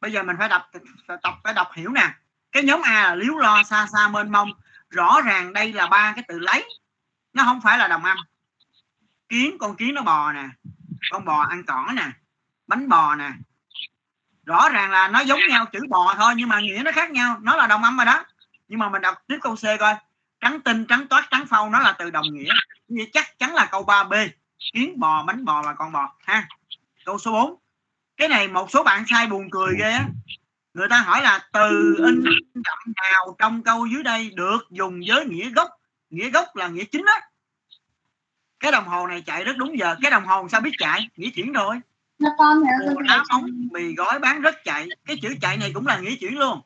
Bây 0.00 0.12
giờ 0.12 0.22
mình 0.22 0.36
phải 0.38 0.48
đọc 0.48 0.70
tập 1.22 1.34
phải 1.44 1.54
đọc 1.54 1.68
hiểu 1.74 1.90
nè. 1.90 2.14
Cái 2.52 2.62
nhóm 2.62 2.82
A 2.82 3.02
là 3.02 3.14
liếu 3.14 3.34
lo, 3.36 3.62
xa 3.62 3.86
xa, 3.92 4.08
mênh 4.08 4.32
mông. 4.32 4.50
Rõ 4.90 5.20
ràng 5.24 5.52
đây 5.52 5.72
là 5.72 5.86
ba 5.86 6.12
cái 6.16 6.24
từ 6.28 6.38
lấy. 6.38 6.68
Nó 7.32 7.42
không 7.44 7.60
phải 7.60 7.78
là 7.78 7.88
đồng 7.88 8.04
âm. 8.04 8.16
Kiến, 9.28 9.56
con 9.58 9.76
kiến 9.76 9.94
nó 9.94 10.02
bò 10.02 10.32
nè. 10.32 10.48
Con 11.10 11.24
bò 11.24 11.42
ăn 11.42 11.64
cỏ 11.66 11.92
nè. 11.94 12.10
Bánh 12.66 12.88
bò 12.88 13.14
nè 13.14 13.32
rõ 14.46 14.68
ràng 14.68 14.90
là 14.90 15.08
nó 15.08 15.20
giống 15.20 15.40
nhau 15.48 15.66
chữ 15.72 15.80
bò 15.88 16.14
thôi 16.18 16.32
nhưng 16.36 16.48
mà 16.48 16.60
nghĩa 16.60 16.82
nó 16.84 16.92
khác 16.92 17.10
nhau. 17.10 17.38
Nó 17.42 17.56
là 17.56 17.66
đồng 17.66 17.82
âm 17.82 17.96
rồi 17.96 18.06
đó. 18.06 18.24
Nhưng 18.68 18.78
mà 18.78 18.88
mình 18.88 19.02
đọc 19.02 19.14
tiếp 19.26 19.38
câu 19.40 19.56
C 19.56 19.64
coi. 19.80 19.94
Trắng 20.40 20.60
tinh 20.60 20.84
trắng 20.86 21.06
toát 21.08 21.26
trắng 21.30 21.46
phau 21.46 21.70
nó 21.70 21.80
là 21.80 21.92
từ 21.92 22.10
đồng 22.10 22.26
nghĩa. 22.32 22.50
Như 22.88 23.06
chắc 23.12 23.38
chắn 23.38 23.54
là 23.54 23.66
câu 23.66 23.84
3B 23.84 24.28
kiến 24.72 25.00
bò 25.00 25.22
bánh 25.22 25.44
bò 25.44 25.62
và 25.62 25.74
con 25.74 25.92
bò 25.92 26.12
ha. 26.26 26.48
Câu 27.04 27.18
số 27.18 27.32
4 27.32 27.54
cái 28.16 28.28
này 28.28 28.48
một 28.48 28.70
số 28.70 28.82
bạn 28.82 29.04
sai 29.06 29.26
buồn 29.26 29.50
cười 29.50 29.76
ghê 29.78 29.90
á. 29.90 30.04
Người 30.74 30.88
ta 30.88 31.00
hỏi 31.00 31.22
là 31.22 31.48
từ 31.52 31.94
in 31.98 32.24
đậm 32.54 32.78
nào 33.10 33.36
trong 33.38 33.62
câu 33.62 33.86
dưới 33.86 34.02
đây 34.02 34.30
được 34.34 34.58
dùng 34.70 35.00
với 35.06 35.26
nghĩa 35.26 35.50
gốc. 35.50 35.70
Nghĩa 36.10 36.30
gốc 36.30 36.56
là 36.56 36.68
nghĩa 36.68 36.84
chính 36.84 37.04
á. 37.06 37.20
Cái 38.60 38.72
đồng 38.72 38.84
hồ 38.84 39.06
này 39.06 39.22
chạy 39.26 39.44
rất 39.44 39.56
đúng 39.56 39.78
giờ. 39.78 39.96
Cái 40.02 40.10
đồng 40.10 40.26
hồ 40.26 40.48
sao 40.48 40.60
biết 40.60 40.72
chạy? 40.78 41.08
Nghĩa 41.16 41.30
chuyển 41.30 41.52
rồi 41.52 41.80
nó 42.18 42.30
con 42.38 42.62
Mùa 42.94 43.02
đá 43.02 43.24
bóng 43.30 43.46
mì 43.72 43.94
gói 43.94 44.18
bán 44.18 44.40
rất 44.40 44.54
chạy. 44.64 44.88
Cái 45.04 45.16
chữ 45.22 45.34
chạy 45.40 45.56
này 45.56 45.70
cũng 45.74 45.86
là 45.86 45.98
nghĩa 45.98 46.16
chuyển 46.16 46.38
luôn. 46.38 46.60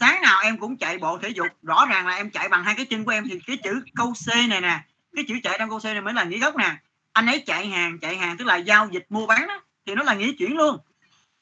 Sáng 0.00 0.22
nào 0.22 0.40
em 0.42 0.58
cũng 0.58 0.76
chạy 0.76 0.98
bộ 0.98 1.18
thể 1.18 1.28
dục. 1.28 1.46
Rõ 1.62 1.86
ràng 1.86 2.06
là 2.06 2.16
em 2.16 2.30
chạy 2.30 2.48
bằng 2.48 2.64
hai 2.64 2.74
cái 2.74 2.86
chân 2.86 3.04
của 3.04 3.10
em 3.10 3.28
thì 3.28 3.40
cái 3.46 3.56
chữ 3.64 3.82
câu 3.94 4.12
C 4.12 4.28
này 4.48 4.60
nè 4.60 4.84
cái 5.16 5.24
chữ 5.28 5.34
chạy 5.42 5.56
trong 5.58 5.68
câu 5.68 5.78
C 5.78 5.84
này 5.84 6.00
mới 6.00 6.14
là 6.14 6.24
nghĩa 6.24 6.38
gốc 6.38 6.56
nè. 6.56 6.76
Anh 7.12 7.26
ấy 7.26 7.42
chạy 7.46 7.68
hàng 7.68 7.98
chạy 7.98 8.16
hàng 8.16 8.36
tức 8.36 8.44
là 8.44 8.56
giao 8.56 8.88
dịch 8.92 9.06
mua 9.08 9.26
bán 9.26 9.48
đó 9.48 9.62
thì 9.86 9.94
nó 9.94 10.02
là 10.02 10.14
nghĩa 10.14 10.32
chuyển 10.38 10.56
luôn. 10.56 10.78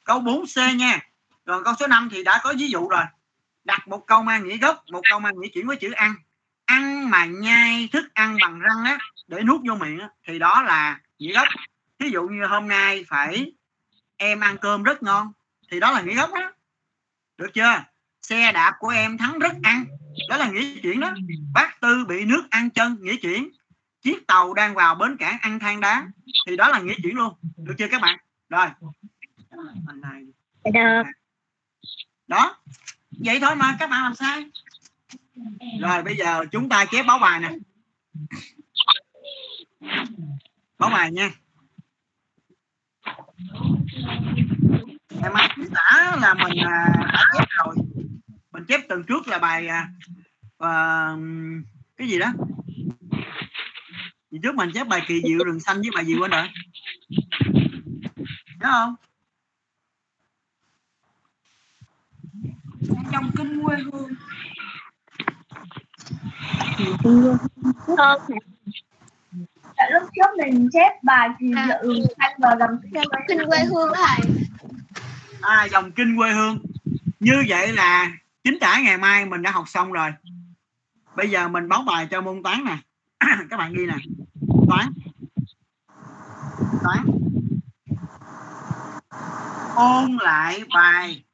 Câu 0.04 0.20
4C 0.20 0.76
nha. 0.76 1.00
Rồi 1.46 1.64
câu 1.64 1.74
số 1.80 1.86
5 1.86 2.08
thì 2.12 2.24
đã 2.24 2.40
có 2.44 2.54
ví 2.58 2.68
dụ 2.68 2.88
rồi. 2.88 3.04
Đặt 3.64 3.88
một 3.88 4.06
câu 4.06 4.22
mang 4.22 4.48
nghĩa 4.48 4.56
gốc 4.56 4.84
một 4.92 5.00
câu 5.10 5.20
mang 5.20 5.34
nghĩa 5.40 5.48
chuyển 5.48 5.66
với 5.66 5.76
chữ 5.76 5.90
ăn. 5.90 6.14
Ăn 6.64 7.10
mà 7.10 7.24
nhai 7.24 7.88
thức 7.92 8.14
ăn 8.14 8.36
bằng 8.40 8.60
răng 8.60 8.84
á 8.84 8.98
để 9.26 9.42
nuốt 9.42 9.60
vô 9.68 9.74
miệng 9.74 9.98
á, 9.98 10.08
thì 10.26 10.38
đó 10.38 10.62
là 10.62 11.00
nghĩa 11.18 11.32
gốc 11.32 11.48
ví 11.98 12.10
dụ 12.10 12.28
như 12.28 12.46
hôm 12.46 12.68
nay 12.68 13.04
phải 13.08 13.52
em 14.16 14.40
ăn 14.40 14.56
cơm 14.60 14.82
rất 14.82 15.02
ngon 15.02 15.32
thì 15.70 15.80
đó 15.80 15.90
là 15.90 16.02
nghĩa 16.02 16.14
gốc 16.14 16.30
đó. 16.34 16.52
Được 17.36 17.50
chưa? 17.54 17.84
Xe 18.22 18.52
đạp 18.52 18.76
của 18.78 18.88
em 18.88 19.18
thắng 19.18 19.38
rất 19.38 19.52
ăn 19.62 19.84
đó 20.28 20.36
là 20.36 20.50
nghĩa 20.50 20.80
chuyển 20.82 21.00
đó. 21.00 21.14
Bác 21.54 21.80
tư 21.80 22.04
bị 22.08 22.24
nước 22.24 22.46
ăn 22.50 22.70
chân 22.70 22.96
nghĩa 23.00 23.16
chuyển 23.16 23.50
chiếc 24.02 24.26
tàu 24.26 24.54
đang 24.54 24.74
vào 24.74 24.94
bến 24.94 25.16
cảng 25.16 25.38
ăn 25.40 25.58
than 25.58 25.80
đá 25.80 26.06
thì 26.46 26.56
đó 26.56 26.68
là 26.68 26.80
nghĩa 26.80 26.94
chuyển 27.02 27.16
luôn. 27.16 27.34
Được 27.56 27.74
chưa 27.78 27.88
các 27.90 28.00
bạn? 28.00 28.18
Rồi. 28.48 28.66
Được. 30.64 31.02
Đó. 32.26 32.56
Vậy 33.10 33.40
thôi 33.40 33.56
mà 33.56 33.76
các 33.80 33.90
bạn 33.90 34.02
làm 34.02 34.14
sai 34.14 34.44
rồi 35.80 36.02
bây 36.02 36.16
giờ 36.16 36.44
chúng 36.52 36.68
ta 36.68 36.84
chép 36.84 37.02
báo 37.06 37.18
bài 37.18 37.40
nè. 37.40 37.50
Báo 40.78 40.90
bài 40.90 41.12
nha 41.12 41.30
em 45.22 45.32
mai 45.32 45.48
chúng 45.56 45.66
là 46.20 46.34
mình 46.34 46.58
à, 46.58 46.88
đã 47.12 47.24
chép 47.32 47.44
rồi. 47.64 47.74
Mình 48.52 48.64
chép 48.68 48.80
tuần 48.88 49.04
trước 49.04 49.28
là 49.28 49.38
bài 49.38 49.68
à, 49.68 49.88
à, 50.58 51.12
cái 51.96 52.08
gì 52.08 52.18
đó? 52.18 52.32
Thì 54.32 54.38
trước 54.42 54.54
mình 54.54 54.70
chép 54.74 54.88
bài 54.88 55.02
kỳ 55.06 55.22
diệu 55.26 55.44
rừng 55.44 55.60
xanh 55.60 55.80
với 55.80 55.90
bài 55.94 56.04
gì 56.04 56.14
quên 56.18 56.30
rồi? 56.30 56.48
Nhớ 58.60 58.70
không? 58.70 58.94
Trong 63.12 63.30
kinh 63.36 63.62
quê 63.62 63.76
hương. 63.76 64.08
Ờ, 67.96 68.18
tại 69.78 69.90
lúc 69.90 70.02
trước 70.14 70.44
mình 70.44 70.68
chép 70.72 71.02
bài 71.02 71.28
kỳ 71.38 71.46
dự 71.68 72.06
anh 72.16 72.32
vào 72.38 72.56
dòng 72.58 72.78
kinh 73.28 73.38
quê 73.46 73.58
hương 73.64 73.92
thầy. 73.94 74.30
À, 75.40 75.68
dòng 75.70 75.92
kinh 75.92 76.16
quê 76.16 76.32
hương. 76.32 76.58
Như 77.20 77.44
vậy 77.48 77.72
là 77.72 78.12
chính 78.44 78.58
tả 78.60 78.78
ngày 78.78 78.98
mai 78.98 79.24
mình 79.24 79.42
đã 79.42 79.50
học 79.50 79.68
xong 79.68 79.92
rồi. 79.92 80.10
Bây 81.16 81.30
giờ 81.30 81.48
mình 81.48 81.68
báo 81.68 81.82
bài 81.86 82.08
cho 82.10 82.20
môn 82.20 82.42
toán 82.42 82.64
nè. 82.64 82.76
Các 83.50 83.56
bạn 83.56 83.72
ghi 83.72 83.86
nè. 83.86 83.96
Toán. 84.68 84.92
Toán. 86.82 87.04
Ôn 89.74 90.16
lại 90.20 90.62
bài. 90.74 91.24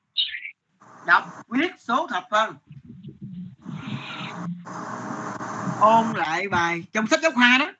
Đọc 1.07 1.25
viết 1.49 1.73
số 1.79 2.07
thập 2.11 2.25
phân. 2.31 2.57
Ôn 5.81 6.07
lại 6.15 6.49
bài. 6.49 6.85
Trong 6.93 7.07
sách 7.07 7.21
giáo 7.23 7.31
khoa 7.35 7.57
đó 7.59 7.73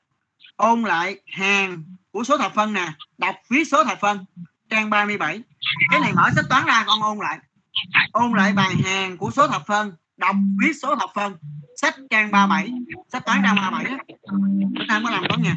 ôn 0.55 0.81
lại 0.81 1.19
hàng 1.33 1.83
của 2.11 2.23
số 2.23 2.37
thập 2.37 2.53
phân 2.53 2.73
nè. 2.73 2.93
Đọc 3.17 3.35
viết 3.49 3.63
số 3.63 3.83
thập 3.83 3.99
phân. 3.99 4.25
Trang 4.69 4.89
37 4.89 5.41
cái 5.91 5.99
này 5.99 6.13
mở 6.13 6.29
sách 6.35 6.45
toán 6.49 6.65
ra 6.65 6.83
con 6.87 7.01
ôn 7.01 7.17
lại. 7.17 7.39
Ôn 8.11 8.33
lại 8.33 8.53
bài 8.53 8.75
hàng 8.85 9.17
của 9.17 9.31
số 9.31 9.47
thập 9.47 9.65
phân. 9.67 9.93
Đọc 10.17 10.35
viết 10.61 10.73
số 10.81 10.95
thập 10.95 11.09
phân. 11.15 11.35
Sách 11.81 11.95
trang 12.09 12.31
37 12.31 12.71
sách 13.11 13.25
toán 13.25 13.41
trang 13.43 13.55
37 13.55 13.91
á. 13.91 13.97
Bữa 14.73 14.85
nay 14.87 15.01
có 15.03 15.09
làm 15.09 15.23
toán 15.29 15.41
nha. 15.41 15.55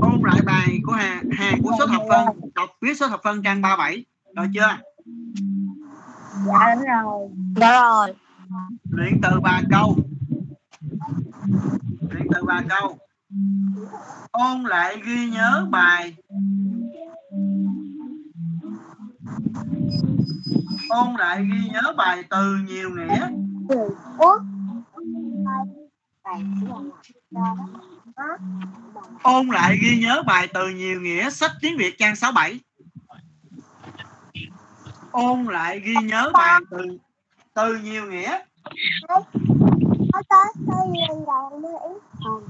Ôn 0.00 0.20
lại 0.24 0.40
bài 0.44 0.80
của 0.82 0.92
hàng, 0.92 1.30
hàng 1.30 1.62
của 1.62 1.72
số 1.78 1.86
thập 1.86 2.02
phân. 2.08 2.26
Đọc 2.54 2.70
viết 2.80 2.96
số 2.96 3.08
thập 3.08 3.20
phân 3.24 3.42
trang 3.42 3.62
37 3.62 4.04
rồi 4.36 4.48
chưa? 4.54 4.76
Dạ 6.46 6.74
rồi 7.02 7.28
dạ 7.56 7.80
rồi. 7.82 8.14
Luyện 8.90 9.20
từ 9.22 9.40
ba 9.40 9.60
câu. 9.70 9.96
Luyện 12.10 12.26
từ 12.34 12.42
ba 12.44 12.62
câu 12.68 12.98
ôn 14.30 14.64
lại 14.64 14.96
ghi 15.04 15.30
nhớ 15.30 15.66
bài. 15.70 16.16
Ôn 20.88 21.16
lại 21.18 21.44
ghi 21.44 21.68
nhớ 21.72 21.92
bài 21.96 22.24
từ 22.30 22.56
nhiều 22.66 22.90
nghĩa. 22.90 23.28
Ôn 29.22 29.48
lại 29.48 29.78
ghi 29.82 30.00
nhớ 30.00 30.22
bài 30.26 30.48
từ 30.54 30.68
nhiều 30.68 31.00
nghĩa. 31.00 31.30
Sách 31.30 31.52
tiếng 31.60 31.76
Việt 31.76 31.98
trang 31.98 32.16
67 32.16 32.60
ôn 35.10 35.44
lại 35.44 35.80
ghi 35.80 35.94
nhớ 35.94 36.30
bài 36.34 36.60
từ 36.70 36.98
từ 37.54 37.76
nhiều 37.76 38.06
nghĩa. 38.06 38.38
Cái 39.08 39.22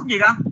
gì 0.08 0.18
không 0.18 0.49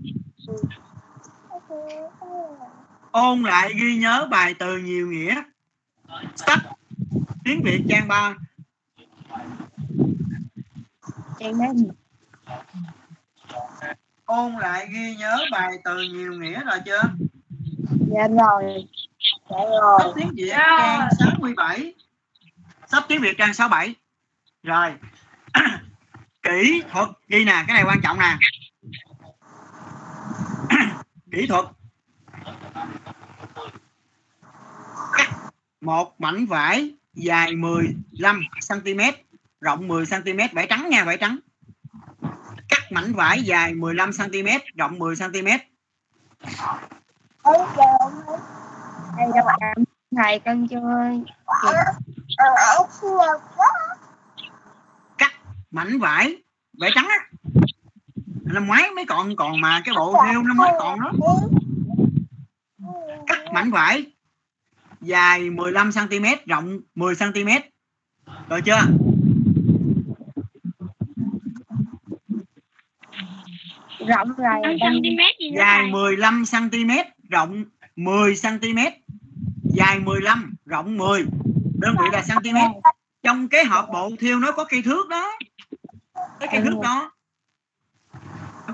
ôn 3.11 3.43
lại 3.43 3.75
ghi 3.75 3.97
nhớ 3.97 4.29
bài 4.31 4.55
từ 4.59 4.79
nhiều 4.79 5.11
nghĩa. 5.11 5.43
Sách 6.37 6.59
tiếng 7.45 7.63
Việt 7.65 7.83
trang 7.89 8.09
3 8.09 8.35
em 11.39 11.55
thấy 11.59 11.69
ôn 14.25 14.53
lại 14.53 14.89
ghi 14.93 15.17
nhớ 15.17 15.37
bài 15.53 15.71
từ 15.85 16.03
nhiều 16.03 16.33
nghĩa 16.33 16.65
rồi 16.65 16.79
chưa? 16.85 17.03
Dạ 17.91 18.29
rồi. 18.29 18.89
Dạ 19.51 19.59
sách 19.61 19.69
rồi 19.81 20.13
tiếng 20.17 20.31
Việt 20.37 20.49
trang 20.51 21.09
67 21.19 21.95
sách 22.87 23.05
tiếng 23.09 23.23
Việt 23.23 23.39
trang 23.39 23.55
67 23.55 23.95
rồi. 24.63 24.95
Kỹ 26.43 26.83
thuật 26.91 27.09
ghi 27.29 27.45
nè 27.45 27.65
cái 27.67 27.75
này 27.75 27.85
quan 27.87 28.01
trọng 28.03 28.19
nè 28.19 28.37
kỹ 31.39 31.47
thuật. 31.47 31.65
Cắt 35.17 35.31
một 35.81 36.21
mảnh 36.21 36.47
vải 36.47 36.95
dài 37.15 37.57
15 37.57 38.41
cm 38.69 39.01
rộng 39.61 39.89
10 39.89 40.05
cm 40.07 40.39
vải 40.53 40.67
trắng 40.71 40.89
nha 40.91 41.05
vải 41.05 41.17
trắng. 41.17 41.39
Cắt 42.69 42.83
mảnh 42.91 43.13
vải 43.13 43.43
dài 43.43 43.75
15 43.75 44.11
cm 44.13 44.49
rộng 44.77 44.99
10 44.99 45.17
cm 45.17 45.47
đây 49.17 49.29
các 49.35 49.45
bạn 49.47 49.85
thầy 50.17 50.39
con 50.45 50.69
chơi 50.69 51.23
cắt 55.19 55.33
mảnh 55.71 55.99
vải 55.99 56.43
vải 56.81 56.91
trắng 56.95 57.09
á 57.09 57.28
năm 58.55 58.67
ngoái 58.67 58.91
mới 58.97 59.05
còn 59.05 59.37
còn 59.37 59.61
mà 59.61 59.81
cái 59.85 59.95
bộ 59.99 60.17
thêu 60.27 60.43
năm 60.43 60.57
mới 60.57 60.71
còn 60.79 61.01
đó 61.01 61.13
cắt 63.27 63.39
mảnh 63.53 63.71
vải 63.71 64.07
dài 65.01 65.51
15 65.51 65.91
cm 65.93 66.25
rộng 66.47 66.81
10 66.95 67.15
cm 67.15 67.49
rồi 68.49 68.63
chưa? 68.63 68.81
Rộng 74.07 74.33
rồi 74.37 74.61
5 74.63 74.77
cm 74.81 75.19
gì 75.41 75.51
nữa 75.51 75.59
dài 75.59 75.81
thầy? 75.83 75.91
15 75.93 76.45
cm 76.53 76.91
rộng 77.31 77.65
10 77.97 78.35
cm 78.43 78.79
dài 79.63 79.99
15 79.99 80.57
rộng 80.67 80.97
10 80.97 81.25
đơn 81.81 81.97
vị 82.01 82.09
là 82.13 82.23
cm 82.29 82.57
trong 83.23 83.49
cái 83.49 83.65
hộp 83.65 83.89
bộ 83.93 84.11
thiêu 84.19 84.39
nó 84.39 84.53
có 84.53 84.65
cây 84.65 84.83
thước 84.83 85.09
đó. 85.09 85.39
Cái 86.41 86.49
cây 86.53 86.61
thước 86.61 86.77
đó 86.83 87.11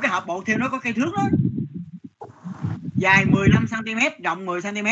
cái 0.04 0.12
hộp 0.12 0.26
bộ 0.26 0.42
thiêu 0.46 0.58
nó 0.58 0.68
có 0.68 0.78
cây 0.78 0.92
thước 0.92 1.12
đó. 1.16 1.28
Dài 2.94 3.24
15 3.24 3.66
cm 3.66 4.22
rộng 4.24 4.46
10 4.46 4.62
cm 4.62 4.86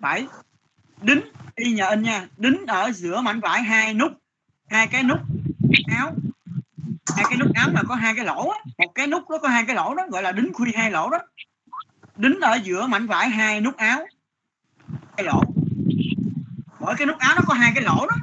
phải. 0.00 0.26
Đính, 1.02 1.20
y 1.54 1.72
nhờ 1.72 1.90
in 1.90 2.02
nha, 2.02 2.26
đính 2.36 2.66
ở 2.66 2.92
giữa 2.92 3.20
mảnh 3.20 3.40
vải 3.40 3.62
hai 3.62 3.94
nút, 3.94 4.12
hai 4.68 4.86
cái 4.86 5.02
nút 5.02 5.18
áo. 5.96 6.14
Hai 7.16 7.24
cái 7.28 7.38
nút 7.38 7.48
áo 7.54 7.68
mà 7.72 7.82
có 7.88 7.94
hai 7.94 8.14
cái 8.16 8.24
lỗ 8.24 8.48
á. 8.48 8.58
một 8.78 8.92
cái 8.94 9.06
nút 9.06 9.30
nó 9.30 9.38
có 9.38 9.48
hai 9.48 9.64
cái 9.66 9.76
lỗ 9.76 9.94
đó, 9.94 10.06
gọi 10.10 10.22
là 10.22 10.32
đính 10.32 10.52
khuy 10.54 10.72
hai 10.74 10.90
lỗ 10.90 11.10
đó. 11.10 11.18
Đính 12.16 12.40
ở 12.40 12.54
giữa 12.54 12.86
mảnh 12.86 13.06
vải 13.06 13.28
hai 13.28 13.60
nút 13.60 13.76
áo, 13.76 14.06
hai 15.16 15.24
lỗ. 15.24 15.42
Mỗi 16.80 16.94
cái 16.98 17.06
nút 17.06 17.18
áo 17.18 17.34
nó 17.36 17.42
có 17.46 17.54
hai 17.54 17.72
cái 17.74 17.84
lỗ 17.84 18.06
đó. 18.06 18.16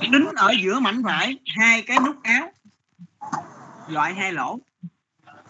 Đính 0.00 0.26
ở 0.36 0.54
giữa 0.62 0.80
mảnh 0.80 1.02
vải 1.02 1.38
hai 1.56 1.82
cái 1.82 1.98
nút 2.06 2.16
áo, 2.22 2.52
loại 3.88 4.14
hai 4.14 4.32
lỗ 4.32 4.58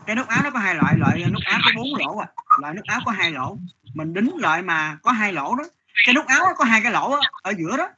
cái 0.06 0.16
nút 0.16 0.28
áo 0.28 0.40
nó 0.44 0.50
có 0.50 0.58
hai 0.58 0.74
loại 0.74 0.96
loại 0.96 1.24
nút 1.30 1.42
áo 1.44 1.60
có 1.64 1.70
bốn 1.76 1.86
lỗ 1.98 2.18
à. 2.18 2.26
Loại 2.58 2.74
nút 2.74 2.84
áo 2.86 3.00
có 3.04 3.12
hai 3.12 3.30
lỗ. 3.30 3.58
Mình 3.94 4.14
đính 4.14 4.30
loại 4.36 4.62
mà 4.62 4.98
có 5.02 5.12
hai 5.12 5.32
lỗ 5.32 5.54
đó. 5.54 5.64
Cái 6.06 6.14
nút 6.14 6.26
áo 6.26 6.40
nó 6.40 6.54
có 6.54 6.64
hai 6.64 6.82
cái 6.82 6.92
lỗ 6.92 7.10
đó, 7.10 7.20
ở 7.42 7.52
giữa 7.58 7.76
đó. 7.76 7.88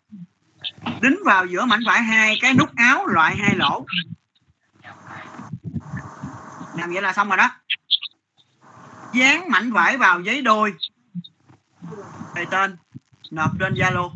Đính 1.01 1.17
vào 1.25 1.47
giữa 1.47 1.64
mảnh 1.64 1.81
vải 1.87 2.03
hai 2.03 2.38
cái 2.40 2.55
nút 2.55 2.77
áo 2.77 3.07
loại 3.07 3.37
hai 3.37 3.55
lỗ. 3.55 3.87
Làm 6.75 6.93
vậy 6.93 7.03
là 7.03 7.12
xong 7.12 7.29
rồi 7.29 7.37
đó. 7.37 7.51
Dán 9.12 9.51
mảnh 9.51 9.73
vải 9.73 9.97
vào 9.97 10.21
giấy 10.21 10.43
đôi. 10.43 10.75
Thầy 12.35 12.47
tên 12.47 12.77
nộp 13.31 13.51
trên 13.61 13.75
zalo. 13.75 14.11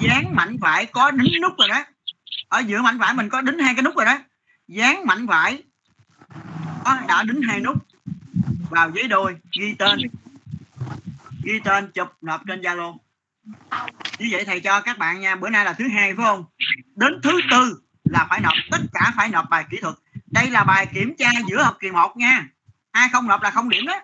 Dán 0.00 0.34
mảnh 0.34 0.56
vải 0.60 0.86
có 0.86 1.10
đính 1.10 1.40
nút 1.42 1.52
rồi 1.58 1.68
đó. 1.68 1.84
Ở 2.48 2.58
giữa 2.58 2.82
mảnh 2.82 2.98
vải 2.98 3.14
mình 3.14 3.28
có 3.28 3.40
đính 3.40 3.58
hai 3.58 3.74
cái 3.74 3.82
nút 3.82 3.96
rồi 3.96 4.04
đó. 4.04 4.18
Dán 4.68 5.06
mảnh 5.06 5.26
vải 5.26 5.62
đã 7.08 7.22
đính 7.22 7.42
hai 7.42 7.60
nút? 7.60 7.76
Vào 8.70 8.90
giấy 8.90 9.08
đôi, 9.08 9.36
ghi 9.60 9.74
tên. 9.78 9.98
Ghi 11.42 11.60
tên, 11.64 11.90
chụp, 11.94 12.08
nộp 12.20 12.40
trên 12.46 12.60
zalo. 12.60 12.96
Như 14.18 14.28
vậy 14.30 14.44
thầy 14.44 14.60
cho 14.60 14.80
các 14.80 14.98
bạn 14.98 15.20
nha, 15.20 15.36
bữa 15.36 15.50
nay 15.50 15.64
là 15.64 15.72
thứ 15.72 15.88
hai, 15.88 16.14
phải 16.14 16.24
không? 16.24 16.44
Đến 16.94 17.20
thứ 17.22 17.40
tư 17.50 17.80
là 18.04 18.26
phải 18.30 18.40
nộp, 18.40 18.52
tất 18.70 18.78
cả 18.92 19.12
phải 19.16 19.28
nộp 19.28 19.50
bài 19.50 19.64
kỹ 19.70 19.78
thuật. 19.82 19.94
Đây 20.26 20.50
là 20.50 20.64
bài 20.64 20.86
kiểm 20.94 21.14
tra 21.18 21.30
giữa 21.48 21.62
học 21.62 21.76
kỳ 21.80 21.90
1 21.90 22.16
nha. 22.16 22.48
Ai 22.90 23.08
không 23.12 23.26
nộp 23.26 23.42
là 23.42 23.50
không 23.50 23.68
điểm 23.68 23.86
đó. 23.86 24.00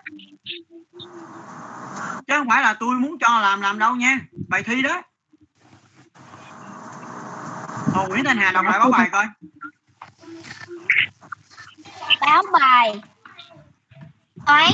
Chứ 2.27 2.37
không 2.37 2.49
phải 2.49 2.61
là 2.61 2.73
tôi 2.73 2.95
muốn 2.95 3.17
cho 3.19 3.39
làm 3.39 3.61
làm 3.61 3.79
đâu 3.79 3.95
nha. 3.95 4.19
Bài 4.47 4.63
thi 4.63 4.81
đó. 4.81 5.01
Hồ 7.93 8.07
Nguyễn 8.07 8.23
Thanh 8.23 8.37
Hà 8.37 8.51
đọc 8.51 8.65
lại 8.65 8.79
báo 8.79 8.91
bài 8.91 9.09
coi 9.11 9.25
báo 12.21 12.43
bài. 12.59 12.93
Toán 14.45 14.71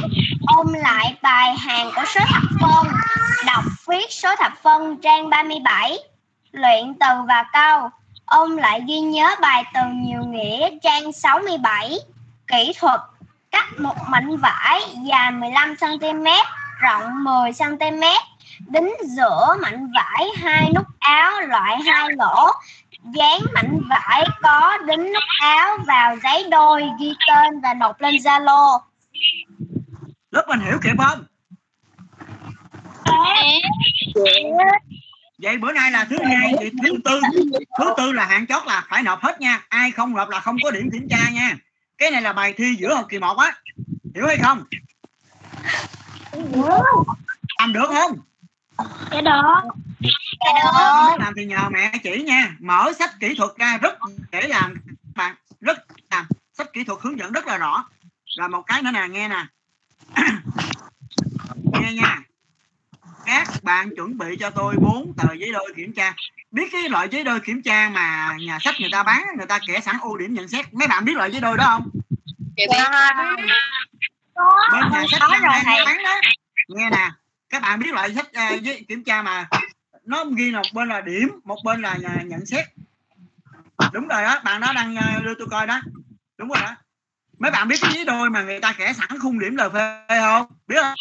ôm 0.58 0.74
lại 0.74 1.18
bài 1.22 1.56
hàng 1.58 1.92
của 1.96 2.04
số 2.06 2.22
thập 2.28 2.44
phân. 2.62 2.88
Đọc 3.46 3.64
viết 3.88 4.12
số 4.12 4.36
thập 4.36 4.54
phân 4.64 4.98
trang 5.02 5.30
37 5.30 5.98
luyện 6.52 6.94
từ 7.00 7.08
và 7.28 7.46
câu. 7.54 7.90
Ôm 8.26 8.58
lại 8.58 8.82
ghi 8.88 9.00
nhớ 9.00 9.36
bài 9.42 9.64
từ 9.74 9.80
nhiều 9.94 10.22
nghĩa 10.24 10.70
trang 10.84 11.12
67 11.12 12.00
kỹ 12.48 12.74
thuật 12.80 13.02
cắt 13.52 13.80
một 13.80 13.96
mảnh 14.08 14.38
vải 14.38 14.82
dài 15.04 15.32
15 15.32 15.76
cm 15.76 16.26
rộng 16.82 17.24
10 17.24 17.52
cm 17.54 18.04
đính 18.68 18.94
giữa 19.06 19.56
mảnh 19.62 19.92
vải 19.96 20.28
hai 20.38 20.72
nút 20.76 20.86
áo 21.00 21.42
loại 21.42 21.78
hai 21.86 22.08
lỗ 22.18 22.52
dán 23.04 23.40
mảnh 23.54 23.80
vải 23.90 24.24
có 24.42 24.78
đính 24.88 25.14
nút 25.14 25.24
áo 25.42 25.78
vào 25.88 26.16
giấy 26.24 26.48
đôi 26.52 26.84
ghi 27.00 27.14
tên 27.28 27.62
và 27.62 27.74
nộp 27.74 28.02
lên 28.02 28.16
Zalo. 28.16 28.80
lớp 30.32 30.46
mình 30.48 30.60
hiểu 30.60 30.78
kịp 30.84 30.96
không 30.98 31.26
vậy 35.42 35.58
bữa 35.58 35.72
nay 35.72 35.92
là 35.92 36.06
thứ 36.10 36.18
hai 36.24 36.54
thì 36.60 36.70
thứ 36.84 36.90
tư 37.06 37.22
thứ 37.80 37.94
tư 37.98 38.12
là 38.12 38.26
hạn 38.26 38.48
chót 38.48 38.66
là 38.66 38.86
phải 38.90 39.04
nộp 39.04 39.22
hết 39.22 39.42
nha. 39.42 39.62
Ai 39.70 39.92
không 39.92 40.16
nộp 40.16 40.30
là 40.30 40.40
không 40.40 40.58
có 40.64 40.72
điểm 40.72 40.90
kiểm 40.92 41.08
tra 41.10 41.30
nha. 41.34 41.58
Cái 41.98 42.12
này 42.12 42.22
là 42.22 42.34
bài 42.34 42.54
thi 42.58 42.76
giữa 42.80 42.96
học 42.96 43.06
kỳ 43.10 43.20
1 43.20 43.38
á. 43.38 43.54
Hiểu 44.16 44.28
hay 44.28 44.38
không? 44.38 44.64
Làm 47.60 47.74
được 47.74 47.88
không? 47.88 48.18
Dạ 49.12 49.22
đó. 49.22 49.22
Dạ 49.22 49.22
được. 49.22 49.62
không 49.68 49.80
biết 50.00 50.29
làm 51.20 51.34
thì 51.38 51.46
nhờ 51.46 51.70
mẹ 51.70 51.92
chỉ 52.04 52.24
nha. 52.24 52.56
Mở 52.60 52.92
sách 53.00 53.20
kỹ 53.20 53.36
thuật 53.38 53.50
ra 53.58 53.78
rất 53.78 53.98
dễ 54.32 54.48
làm 54.48 54.74
các 54.86 55.16
bạn 55.16 55.36
rất 55.62 55.78
làm 56.12 56.26
sách 56.54 56.74
kỹ 56.74 56.84
thuật 56.84 57.00
hướng 57.02 57.20
dẫn 57.20 57.32
rất 57.32 57.48
là 57.48 57.58
rõ. 57.58 57.86
Rồi 58.38 58.50
một 58.50 58.62
cái 58.68 58.82
nữa 58.82 58.92
nè 58.94 59.08
nghe 59.08 59.28
nè. 59.28 59.46
Nghe 61.82 61.94
nha. 61.94 62.20
Các 63.26 63.48
bạn 63.64 63.90
chuẩn 63.96 64.18
bị 64.18 64.38
cho 64.40 64.50
tôi 64.50 64.76
bốn 64.82 65.14
tờ 65.18 65.34
giấy 65.34 65.52
đôi 65.52 65.74
kiểm 65.76 65.94
tra. 65.94 66.14
Biết 66.52 66.70
cái 66.72 66.90
loại 66.90 67.08
giấy 67.12 67.24
đôi 67.24 67.40
kiểm 67.40 67.62
tra 67.62 67.90
mà 67.90 68.36
nhà 68.40 68.58
sách 68.62 68.76
người 68.80 68.90
ta 68.92 69.04
bán 69.04 69.24
người 69.38 69.48
ta 69.48 69.60
kẻ 69.68 69.80
sẵn 69.80 69.96
ưu 70.02 70.18
điểm 70.18 70.34
nhận 70.34 70.48
xét. 70.48 70.74
Mấy 70.74 70.88
bạn 70.88 71.06
biết 71.06 71.16
loại 71.16 71.32
giấy 71.32 71.42
đôi 71.42 71.58
đó 71.58 71.64
không? 71.66 71.90
Bên 74.72 74.92
nhà 74.92 75.04
sách 75.12 75.22
có 75.22 75.28
đang 75.32 75.42
rồi 75.42 75.52
đang 75.54 75.66
thầy. 75.66 75.86
bán 75.86 76.04
đó. 76.04 76.22
Nghe 76.68 76.90
nè. 76.90 77.10
Các 77.50 77.62
bạn 77.62 77.80
biết 77.80 77.94
loại 77.94 78.16
sách 78.16 78.34
à, 78.34 78.54
giấy 78.54 78.86
kiểm 78.88 79.04
tra 79.04 79.22
mà 79.22 79.48
nó 80.10 80.26
ghi 80.26 80.52
một 80.52 80.62
bên 80.74 80.90
là 80.90 81.02
điểm 81.02 81.40
một 81.44 81.58
bên 81.66 81.82
là 81.82 81.98
nhận 82.26 82.46
xét. 82.46 82.66
Đúng 83.94 84.08
rồi 84.08 84.22
đó 84.22 84.42
bạn 84.44 84.62
đó 84.62 84.74
đang 84.76 84.96
à, 84.96 85.20
đưa 85.24 85.34
tôi 85.40 85.48
coi 85.52 85.68
đó. 85.68 85.82
Đúng 86.38 86.50
rồi 86.50 86.62
đó. 86.62 86.76
Mấy 87.40 87.52
bạn 87.52 87.68
biết 87.68 87.76
cái 87.82 87.92
giấy 87.94 88.06
đôi 88.06 88.30
mà 88.30 88.44
người 88.44 88.60
ta 88.60 88.74
kẻ 88.78 88.94
sẵn 88.94 89.20
khung 89.20 89.40
điểm 89.40 89.56
lời 89.56 89.70
phê 89.74 90.20
không? 90.20 90.46
Biết 90.68 90.76
không? 90.82 90.94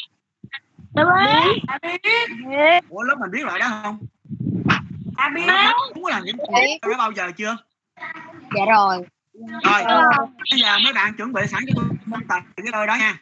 Dạ 0.94 1.78
biết. 1.82 2.84
ủa 2.88 3.02
lớp 3.02 3.14
mình 3.20 3.30
biết 3.30 3.44
loại 3.44 3.58
đó 3.58 3.80
không? 3.82 3.98
À, 5.16 5.28
biết. 5.28 5.42
đúng 5.94 6.06
là 6.06 6.20
những 6.24 6.36
Biết. 6.36 6.78
đó 6.82 6.98
bao 6.98 7.12
giờ 7.12 7.30
chưa? 7.36 7.56
Dạ 8.54 8.64
rồi. 8.68 8.98
Rồi 9.64 9.82
bây 10.50 10.60
giờ 10.60 10.78
mấy 10.84 10.92
bạn 10.92 11.14
chuẩn 11.14 11.32
bị 11.32 11.42
sẵn 11.50 11.64
cho 11.66 11.82
tôi 12.10 12.20
tập 12.28 12.42
cái 12.56 12.66
đôi 12.72 12.86
đó 12.86 12.96
nha. 12.96 13.18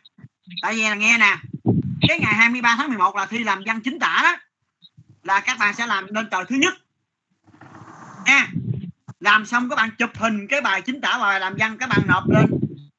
Tại 0.62 0.74
vì 0.74 0.82
là 0.82 0.94
nghe 0.94 1.18
nè 1.18 1.36
cái 2.08 2.18
ngày 2.20 2.34
23 2.34 2.74
tháng 2.78 2.88
11 2.88 3.16
là 3.16 3.26
thi 3.26 3.38
làm 3.38 3.62
văn 3.66 3.80
chính 3.80 3.98
tả 3.98 4.20
đó 4.22 4.36
là 5.26 5.40
các 5.40 5.58
bạn 5.58 5.74
sẽ 5.74 5.86
làm 5.86 6.06
lên 6.14 6.30
tờ 6.30 6.44
thứ 6.44 6.56
nhất. 6.56 6.74
Nha 8.26 8.48
làm 9.20 9.46
xong 9.46 9.68
các 9.68 9.76
bạn 9.76 9.90
chụp 9.98 10.10
hình 10.18 10.46
cái 10.48 10.60
bài 10.60 10.82
chính 10.82 11.00
tả 11.00 11.18
bài, 11.18 11.40
làm 11.40 11.54
văn 11.58 11.78
các 11.78 11.88
bạn 11.88 12.00
nộp 12.06 12.28
lên. 12.28 12.46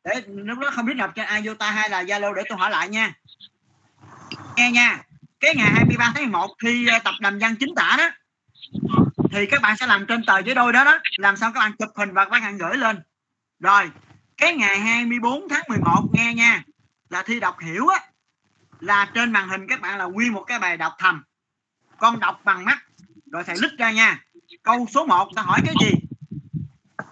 Để 0.04 0.22
lúc 0.28 0.60
đó 0.60 0.70
không 0.74 0.86
biết 0.86 0.94
nộp 0.94 1.16
trên 1.16 1.44
iota 1.44 1.72
hay 1.72 1.90
là 1.90 2.04
zalo 2.04 2.34
để 2.34 2.44
tôi 2.50 2.58
hỏi 2.58 2.70
lại 2.70 2.90
nha. 2.90 3.13
Nghe 4.56 4.72
nha, 4.72 5.04
cái 5.40 5.56
ngày 5.56 5.72
23 5.72 6.12
tháng 6.16 6.24
11 6.24 6.56
thi 6.63 6.88
ờ, 6.88 7.00
tập 7.04 7.13
làm 7.20 7.40
văn 7.40 7.56
chính 7.60 7.76
tả 7.76 7.96
đó, 7.98 8.10
thì 9.32 9.46
các 9.46 9.62
bạn 9.62 9.78
sẽ 9.78 9.88
làm 9.88 10.06
trên 10.06 10.26
tờ 10.26 10.42
giấy 10.42 10.56
đôi 10.56 10.74
đó 10.74 10.84
đó. 10.84 11.00
Làm 11.18 11.38
xong 11.38 11.54
các 11.54 11.60
bạn 11.60 11.72
chụp 11.80 11.90
hình 11.96 12.13
và 12.13 12.26
các 12.26 12.32
bạn 12.32 12.58
gửi 12.58 12.78
lên. 12.78 13.00
Rồi, 13.60 13.92
cái 14.38 14.56
ngày 14.56 14.80
24 14.80 15.50
tháng 15.50 15.63
11 15.70 16.04
nghe 16.13 16.34
nha, 16.34 16.63
là 17.10 17.24
thi 17.24 17.40
đọc 17.40 17.60
hiểu 17.60 17.88
á, 17.88 18.00
là 18.80 19.12
trên 19.13 19.32
màn 19.32 19.50
hình 19.50 19.68
các 19.68 19.82
bạn 19.82 19.98
là 19.98 20.06
quy 20.06 20.30
một 20.30 20.44
cái 20.48 20.60
bài 20.60 20.78
đọc 20.78 20.94
thầm 21.00 21.24
con 22.00 22.20
đọc 22.20 22.42
bằng 22.44 22.66
mắt. 22.66 22.78
Rồi 23.32 23.44
thầy 23.44 23.56
lít 23.62 23.72
ra 23.78 23.92
nha. 23.92 24.24
Câu 24.64 24.86
số 24.94 25.06
1 25.06 25.30
ta 25.36 25.42
hỏi 25.42 25.62
cái 25.66 25.76
gì? 25.82 25.92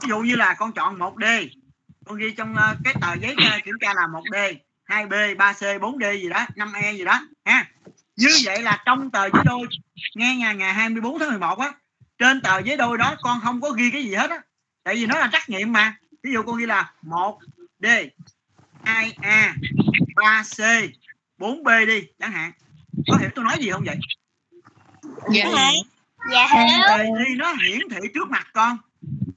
Ví 0.01 0.09
dụ 0.09 0.19
như 0.19 0.35
là 0.35 0.53
con 0.53 0.71
chọn 0.71 0.99
1D 0.99 1.47
con 2.05 2.17
ghi 2.17 2.31
trong 2.31 2.55
ờ, 2.55 2.75
cái 2.83 2.93
tờ 3.01 3.13
giấy 3.13 3.35
ờ, 3.51 3.59
kiểm 3.65 3.75
tra 3.81 3.93
là 3.93 4.07
1D 4.07 4.55
2B 4.87 5.35
3C 5.35 5.79
4D 5.79 6.13
gì 6.13 6.29
đó 6.29 6.45
5E 6.55 6.93
gì 6.93 7.03
đó, 7.03 7.27
ha. 7.45 7.65
Như 8.15 8.29
vậy 8.45 8.61
là 8.61 8.83
trong 8.85 9.11
tờ 9.11 9.29
giấy 9.29 9.43
đôi, 9.45 9.67
nghe 10.15 10.35
nhà, 10.35 10.53
ngày 10.53 10.73
24 10.73 11.19
tháng 11.19 11.29
11 11.29 11.59
á, 11.59 11.73
trên 12.17 12.41
tờ 12.41 12.59
giấy 12.59 12.77
đôi 12.77 12.97
đó 12.97 13.15
con 13.21 13.39
không 13.43 13.61
có 13.61 13.69
ghi 13.69 13.91
cái 13.91 14.03
gì 14.03 14.15
hết 14.15 14.29
á. 14.29 14.41
Tại 14.83 14.95
vì 14.95 15.05
nó 15.05 15.19
là 15.19 15.29
trắc 15.31 15.49
nghiệm 15.49 15.73
mà. 15.73 15.97
Ví 16.23 16.33
dụ 16.33 16.43
con 16.43 16.57
ghi 16.57 16.65
là 16.65 16.93
1D 17.03 18.09
2A 18.83 19.53
3C 20.15 20.89
4B 21.37 21.85
đi, 21.85 22.03
chẳng 22.19 22.31
hạn. 22.31 22.51
Có 23.07 23.17
hiểu 23.17 23.29
tôi 23.35 23.45
nói 23.45 23.57
gì 23.59 23.71
không 23.71 23.83
vậy? 23.85 23.97
Dạ. 25.31 25.71
Dạ. 26.31 26.47
Trong 26.53 26.67
hiểu. 26.67 26.87
đề 26.87 27.25
thi 27.25 27.35
nó 27.35 27.53
hiển 27.53 27.79
thị 27.89 28.07
trước 28.13 28.29
mặt 28.29 28.47
con. 28.53 28.77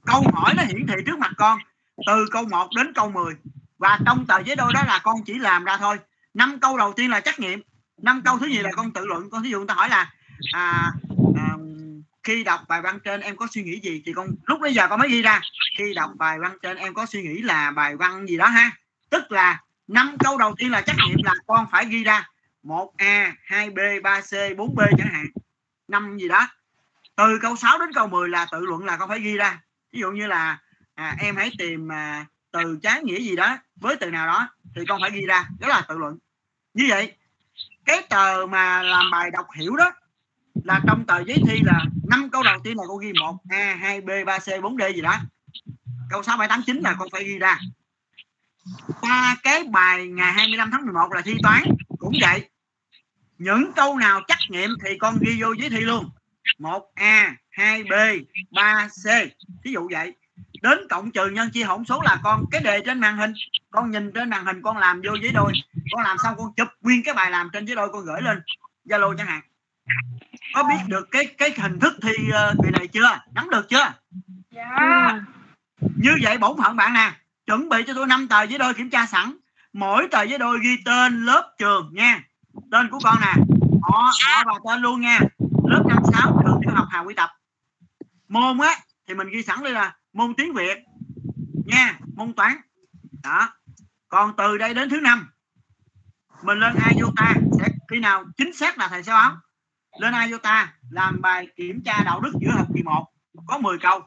Câu 0.05 0.23
hỏi 0.33 0.53
nó 0.57 0.63
hiển 0.63 0.87
thị 0.87 0.93
trước 1.05 1.19
mặt 1.19 1.31
con. 1.37 1.59
Từ 2.07 2.25
câu 2.31 2.43
1 2.45 2.67
đến 2.75 2.93
câu 2.93 3.09
10 3.09 3.33
và 3.77 3.99
trong 4.05 4.25
tờ 4.27 4.39
giấy 4.45 4.55
đôi 4.55 4.73
đó 4.73 4.83
là 4.87 4.99
con 5.03 5.15
chỉ 5.25 5.33
làm 5.33 5.63
ra 5.63 5.77
thôi. 5.77 5.97
Năm 6.33 6.59
câu 6.59 6.77
đầu 6.77 6.93
tiên 6.93 7.09
là 7.11 7.19
trắc 7.19 7.39
nghiệm. 7.39 7.61
Năm 7.97 8.21
câu 8.25 8.37
thứ 8.37 8.45
gì 8.45 8.59
là 8.59 8.69
con 8.75 8.91
tự 8.91 9.05
luận. 9.05 9.29
Con 9.29 9.43
ví 9.43 9.49
dụ 9.49 9.57
người 9.57 9.67
ta 9.67 9.73
hỏi 9.73 9.89
là 9.89 10.11
à, 10.53 10.91
à, 11.35 11.55
khi 12.23 12.43
đọc 12.43 12.61
bài 12.67 12.81
văn 12.81 12.99
trên 13.03 13.21
em 13.21 13.37
có 13.37 13.47
suy 13.51 13.63
nghĩ 13.63 13.79
gì? 13.79 14.01
Thì 14.05 14.13
con 14.13 14.27
lúc 14.45 14.59
bây 14.61 14.73
giờ 14.73 14.87
con 14.87 14.99
mới 14.99 15.09
ghi 15.09 15.21
ra 15.21 15.41
khi 15.77 15.93
đọc 15.93 16.11
bài 16.15 16.39
văn 16.39 16.57
trên 16.61 16.77
em 16.77 16.93
có 16.93 17.05
suy 17.05 17.21
nghĩ 17.21 17.41
là 17.41 17.71
bài 17.71 17.95
văn 17.95 18.27
gì 18.27 18.37
đó 18.37 18.47
ha? 18.47 18.71
Tức 19.09 19.31
là 19.31 19.61
năm 19.87 20.15
câu 20.19 20.37
đầu 20.37 20.55
tiên 20.57 20.71
là 20.71 20.81
trắc 20.81 20.95
nghiệm 21.07 21.17
là 21.23 21.33
con 21.47 21.65
phải 21.71 21.85
ghi 21.85 22.03
ra 22.03 22.29
1A 22.63 23.31
2B 23.47 24.01
3C 24.01 24.55
4B 24.55 24.85
chẳng 24.97 25.09
hạn 25.11 25.25
năm 25.89 26.17
gì 26.17 26.27
đó. 26.27 26.47
Từ 27.15 27.39
câu 27.41 27.55
6 27.55 27.79
đến 27.79 27.89
câu 27.93 28.07
10 28.07 28.29
là 28.29 28.45
tự 28.51 28.59
luận 28.59 28.85
là 28.85 28.97
con 28.97 29.09
phải 29.09 29.19
ghi 29.19 29.37
ra. 29.37 29.61
Ví 29.93 29.99
dụ 29.99 30.11
như 30.11 30.27
là 30.27 30.59
à, 30.95 31.15
em 31.19 31.35
hãy 31.35 31.51
tìm 31.57 31.91
à, 31.91 32.25
từ 32.51 32.79
trái 32.83 33.03
nghĩa 33.03 33.19
gì 33.19 33.35
đó 33.35 33.57
với 33.75 33.95
từ 33.95 34.11
nào 34.11 34.27
đó 34.27 34.49
thì 34.75 34.81
con 34.87 35.01
phải 35.01 35.11
ghi 35.11 35.25
ra. 35.25 35.47
Đó 35.59 35.67
là 35.67 35.81
tự 35.87 35.97
luận. 35.97 36.17
Như 36.73 36.85
vậy 36.89 37.13
cái 37.85 38.01
tờ 38.09 38.45
mà 38.49 38.83
làm 38.83 39.11
bài 39.11 39.31
đọc 39.31 39.47
hiểu 39.55 39.75
đó 39.75 39.91
là 40.63 40.81
trong 40.87 41.05
tờ 41.05 41.23
giấy 41.23 41.37
thi 41.47 41.59
là 41.63 41.85
năm 42.07 42.29
câu 42.29 42.43
đầu 42.43 42.59
tiên 42.63 42.77
là 42.77 42.83
con 42.87 42.99
ghi 42.99 43.13
1 43.19 43.37
A 43.49 43.77
2 43.81 44.01
B 44.01 44.09
3 44.25 44.39
C 44.39 44.61
4 44.61 44.77
D 44.77 44.81
gì 44.95 45.01
đó. 45.01 45.15
Câu 46.09 46.23
6 46.23 46.37
7 46.37 46.47
8 46.47 46.61
9 46.65 46.77
là 46.77 46.95
con 46.99 47.07
phải 47.11 47.23
ghi 47.23 47.39
ra. 47.39 47.59
Qua 49.01 49.37
cái 49.43 49.63
bài 49.63 50.07
ngày 50.07 50.33
25 50.33 50.71
tháng 50.71 50.85
11 50.85 51.11
là 51.11 51.21
thi 51.21 51.35
toán 51.43 51.63
cũng 51.99 52.13
vậy 52.21 52.49
những 53.39 53.71
câu 53.75 53.97
nào 53.97 54.21
trắc 54.27 54.37
nghiệm 54.49 54.69
thì 54.85 54.97
con 54.97 55.17
ghi 55.21 55.41
vô 55.41 55.53
giấy 55.53 55.69
thi 55.69 55.79
luôn. 55.79 56.09
1A 56.59 57.31
2B 57.55 58.23
3C 58.51 59.27
ví 59.63 59.71
dụ 59.71 59.87
vậy. 59.91 60.13
Đến 60.61 60.79
cộng 60.89 61.11
trừ 61.11 61.29
nhân 61.29 61.49
chia 61.53 61.63
hỗn 61.63 61.85
số 61.85 62.01
là 62.01 62.19
con 62.23 62.45
cái 62.51 62.61
đề 62.61 62.81
trên 62.85 62.99
màn 62.99 63.17
hình. 63.17 63.33
Con 63.71 63.91
nhìn 63.91 64.11
trên 64.11 64.29
màn 64.29 64.45
hình 64.45 64.61
con 64.61 64.77
làm 64.77 65.01
vô 65.01 65.13
giấy 65.21 65.31
đôi. 65.31 65.51
Con 65.91 66.03
làm 66.03 66.17
xong 66.23 66.35
con 66.37 66.53
chụp 66.57 66.67
nguyên 66.81 67.03
cái 67.03 67.13
bài 67.13 67.31
làm 67.31 67.49
trên 67.53 67.65
giấy 67.65 67.75
đôi 67.75 67.89
con 67.93 68.05
gửi 68.05 68.21
lên 68.21 68.41
zalo 68.85 69.17
chẳng 69.17 69.27
hạn. 69.27 69.41
Có 70.53 70.63
biết 70.63 70.83
được 70.87 71.11
cái 71.11 71.25
cái 71.25 71.53
hình 71.57 71.79
thức 71.79 71.93
thi 72.01 72.13
kỳ 72.63 72.69
này 72.71 72.87
chưa? 72.87 73.19
Nắm 73.33 73.49
được 73.49 73.69
chưa? 73.69 73.93
Dạ. 74.51 75.21
như 75.95 76.11
vậy 76.21 76.37
bổn 76.37 76.57
phận 76.63 76.75
bạn 76.75 76.93
nè 76.93 77.11
chuẩn 77.45 77.69
bị 77.69 77.83
cho 77.87 77.93
tôi 77.93 78.07
năm 78.07 78.27
tờ 78.27 78.43
giấy 78.43 78.59
đôi 78.59 78.73
kiểm 78.73 78.89
tra 78.89 79.05
sẵn. 79.05 79.37
Mỗi 79.73 80.07
tờ 80.11 80.21
giấy 80.23 80.37
đôi 80.37 80.59
ghi 80.63 80.77
tên 80.85 81.25
lớp 81.25 81.55
trường 81.57 81.89
nha 81.93 82.23
tên 82.71 82.89
của 82.89 82.99
con 83.03 83.15
nè. 83.21 83.33
Họ 83.81 84.11
họ 84.25 84.43
và 84.45 84.53
tên 84.67 84.81
luôn 84.81 85.01
nha. 85.01 85.19
Lớp 85.63 85.83
năm 85.87 85.97
sáu 86.13 86.41
trường 86.43 86.59
tiểu 86.61 86.71
học 86.75 86.87
Hà 86.89 86.99
Quy 86.99 87.13
Tập. 87.13 87.29
Môn 88.27 88.59
á 88.59 88.75
thì 89.07 89.13
mình 89.13 89.27
ghi 89.29 89.43
sẵn 89.43 89.63
đây 89.63 89.73
là 89.73 89.95
môn 90.13 90.33
tiếng 90.37 90.53
Việt. 90.53 90.77
Nha 91.65 91.99
môn 92.15 92.33
toán. 92.33 92.57
Đó. 93.23 93.49
Còn 94.09 94.33
từ 94.37 94.57
đây 94.57 94.73
đến 94.73 94.89
thứ 94.89 94.99
năm 94.99 95.29
mình 96.43 96.59
lên 96.59 96.73
IOTA 96.95 97.33
sẽ 97.59 97.67
khi 97.91 97.99
nào 97.99 98.25
chính 98.37 98.53
xác 98.53 98.77
là 98.77 98.87
thầy 98.87 99.03
sẽ 99.03 99.11
báo. 99.11 99.37
Lên 99.99 100.13
IOTA 100.29 100.73
làm 100.89 101.21
bài 101.21 101.47
kiểm 101.55 101.81
tra 101.85 102.03
đạo 102.03 102.19
đức 102.21 102.31
giữa 102.41 102.51
học 102.51 102.67
kỳ 102.75 102.83
1 102.83 103.05
có 103.47 103.57
10 103.57 103.77
câu. 103.79 104.01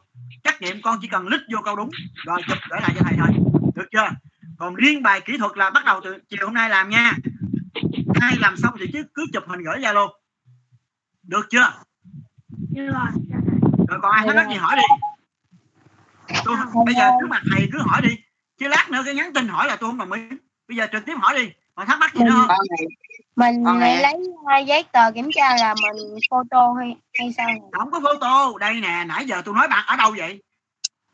Trắc 0.44 0.62
nghiệm 0.62 0.82
con 0.82 0.98
chỉ 1.02 1.08
cần 1.08 1.28
lít 1.28 1.40
vô 1.52 1.58
câu 1.64 1.76
đúng 1.76 1.90
rồi 2.24 2.42
chụp 2.48 2.58
gửi 2.70 2.80
lại 2.80 2.92
cho 2.94 3.00
thầy 3.04 3.14
thôi. 3.18 3.28
Được 3.74 3.86
chưa? 3.92 4.08
Còn 4.58 4.74
riêng 4.74 5.02
bài 5.02 5.20
kỹ 5.20 5.38
thuật 5.38 5.56
là 5.56 5.70
bắt 5.70 5.84
đầu 5.84 6.00
từ 6.04 6.18
chiều 6.28 6.46
hôm 6.46 6.54
nay 6.54 6.70
làm 6.70 6.88
nha 6.88 7.12
ai 8.22 8.36
làm 8.38 8.56
xong 8.56 8.74
thì 8.80 8.86
chứ 8.92 9.04
cứ 9.14 9.26
chụp 9.32 9.44
hình 9.46 9.62
gửi 9.62 9.80
ra 9.80 9.92
luôn 9.92 10.10
được 11.22 11.46
chưa? 11.50 11.72
Như 12.70 12.86
rồi. 12.86 13.06
rồi 13.88 13.98
còn 14.02 14.12
ai 14.12 14.26
thắc 14.26 14.36
mắc 14.36 14.48
gì 14.48 14.56
hỏi 14.56 14.76
đi. 14.76 14.82
Tôi 16.44 16.56
bây 16.86 16.94
giờ 16.94 17.10
trước 17.20 17.26
mặt 17.30 17.42
thầy 17.50 17.68
cứ 17.72 17.78
hỏi 17.82 18.02
đi. 18.02 18.16
Chứ 18.58 18.68
lát 18.68 18.90
nữa 18.90 19.02
cái 19.04 19.14
nhắn 19.14 19.32
tin 19.32 19.48
hỏi 19.48 19.66
là 19.66 19.76
tôi 19.76 19.90
không 19.90 19.98
đồng 19.98 20.12
ý. 20.12 20.22
Bây 20.68 20.76
giờ 20.76 20.86
trực 20.92 21.06
tiếp 21.06 21.14
hỏi 21.20 21.34
đi. 21.38 21.52
Còn 21.74 21.86
thắc 21.86 21.98
mắc 21.98 22.14
gì 22.14 22.24
nữa 22.24 22.30
không? 22.30 22.56
mình 23.36 23.62
này- 23.62 24.02
lấy 24.02 24.14
uh, 24.14 24.66
giấy 24.66 24.84
tờ 24.92 25.10
kiểm 25.10 25.28
tra 25.34 25.56
là 25.56 25.74
mình 25.82 26.18
photo 26.30 26.74
hay 26.78 26.96
hay 27.18 27.32
sao 27.36 27.46
này? 27.46 27.60
không 27.72 27.90
có 27.90 28.00
photo. 28.00 28.52
Đây 28.60 28.80
nè 28.80 29.04
nãy 29.06 29.26
giờ 29.26 29.42
tôi 29.44 29.54
nói 29.54 29.68
bạn 29.68 29.84
ở 29.86 29.96
đâu 29.96 30.14
vậy? 30.18 30.42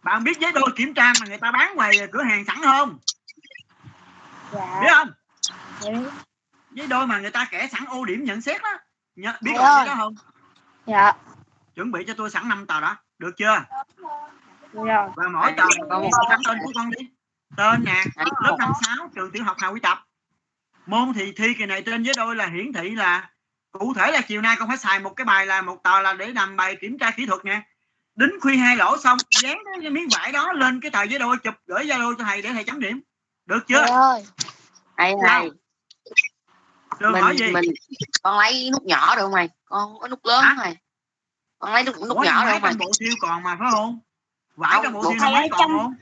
Bạn 0.02 0.24
biết 0.24 0.38
giấy 0.40 0.52
đôi 0.52 0.70
kiểm 0.76 0.94
tra 0.94 1.12
mà 1.20 1.26
người 1.26 1.38
ta 1.38 1.50
bán 1.50 1.76
ngoài 1.76 1.92
cửa 2.12 2.22
hàng 2.22 2.44
sẵn 2.44 2.56
không? 2.62 2.98
Dạ. 4.52 4.80
Biết 4.82 4.88
không? 4.90 5.08
Dạ 5.80 5.90
giấy 6.70 6.86
đôi 6.86 7.06
mà 7.06 7.18
người 7.18 7.30
ta 7.30 7.46
kẻ 7.50 7.68
sẵn 7.72 7.84
ưu 7.86 8.04
điểm 8.04 8.24
nhận 8.24 8.40
xét 8.40 8.62
đó. 8.62 8.78
Nhớ, 9.16 9.32
biết 9.42 9.52
Thầy 9.56 9.64
làm 9.64 9.72
ơi. 9.72 9.86
cái 9.86 9.86
đó 9.86 9.94
không? 9.96 10.14
Dạ. 10.86 11.12
Chuẩn 11.74 11.92
bị 11.92 12.04
cho 12.06 12.14
tôi 12.16 12.30
sẵn 12.30 12.48
năm 12.48 12.66
tờ 12.66 12.80
đó 12.80 12.96
được 13.18 13.36
chưa? 13.36 13.64
Rồi 14.72 14.88
và 15.16 15.28
mỗi 15.28 15.52
tờ 15.56 15.64
còn 15.90 16.02
một 16.02 16.10
cái 16.28 16.38
tên 16.46 16.58
của 16.64 16.72
con 16.74 16.90
đi. 16.90 17.10
Tên 17.56 17.84
nè 17.84 18.04
lớp 18.16 18.56
năm 18.58 18.72
sáu 18.86 19.10
trường 19.14 19.30
tiểu 19.30 19.44
học 19.44 19.56
Hà 19.60 19.68
Quy 19.68 19.80
Tập? 19.80 20.04
Môn 20.86 21.12
thì 21.14 21.32
thi 21.32 21.54
kỳ 21.58 21.66
này 21.66 21.82
trên 21.82 22.02
giấy 22.02 22.14
đôi 22.16 22.36
là 22.36 22.46
hiển 22.46 22.72
thị 22.72 22.90
là 22.90 23.30
cụ 23.72 23.94
thể 23.94 24.12
là 24.12 24.20
chiều 24.20 24.40
nay 24.40 24.56
con 24.58 24.68
phải 24.68 24.76
xài 24.76 25.00
một 25.00 25.10
cái 25.10 25.24
bài 25.24 25.46
là 25.46 25.62
một 25.62 25.82
tờ 25.82 26.00
là 26.00 26.12
để 26.12 26.26
làm 26.26 26.56
bài 26.56 26.76
kiểm 26.80 26.98
tra 26.98 27.10
kỹ 27.10 27.26
thuật 27.26 27.44
nè. 27.44 27.62
Đính 28.14 28.40
khuy 28.40 28.56
hai 28.56 28.76
lỗ 28.76 28.96
xong 28.98 29.18
dán 29.42 29.58
cái 29.82 29.90
miếng 29.90 30.08
vải 30.16 30.32
đó 30.32 30.52
lên 30.52 30.80
cái 30.80 30.90
tờ 30.90 31.02
giấy 31.02 31.18
đôi 31.18 31.36
chụp 31.38 31.54
gửi 31.66 31.86
đôi 31.98 32.14
cho 32.18 32.24
thầy 32.24 32.42
để 32.42 32.52
thầy 32.52 32.64
chấm 32.64 32.80
điểm. 32.80 33.00
Được 33.46 33.66
chưa? 33.66 33.80
Thầy 33.80 33.90
ơi 33.90 34.24
hay 34.96 35.50
trường 37.00 37.12
mình 37.12 37.22
hỏi 37.22 37.36
gì? 37.38 37.52
mình 37.52 37.64
con 38.22 38.38
lấy 38.38 38.70
nút 38.72 38.82
nhỏ 38.82 39.16
được 39.16 39.22
không 39.22 39.32
mày? 39.32 39.48
Con 39.64 39.98
có 40.00 40.08
nút 40.08 40.20
lớn 40.24 40.42
Hả? 40.42 40.48
không 40.48 40.58
mày? 40.58 40.76
Con 41.58 41.72
lấy 41.72 41.84
nút 41.84 41.96
nút 42.08 42.16
Ủa, 42.16 42.22
nhỏ 42.24 42.44
được 42.44 42.50
không 42.52 42.62
mày? 42.62 42.74
bộ 42.78 42.90
siêu 42.98 43.12
còn 43.20 43.42
mà 43.42 43.56
phải 43.58 43.68
không? 43.72 44.00
Vải 44.56 44.72
Không, 44.74 44.82
trong 44.84 44.92
bộ 44.92 45.02
bộ 45.02 45.10
siêu 45.10 45.18
thầy 45.20 45.48
còn 45.50 45.58
trong- 45.60 45.78
không? 45.78 45.94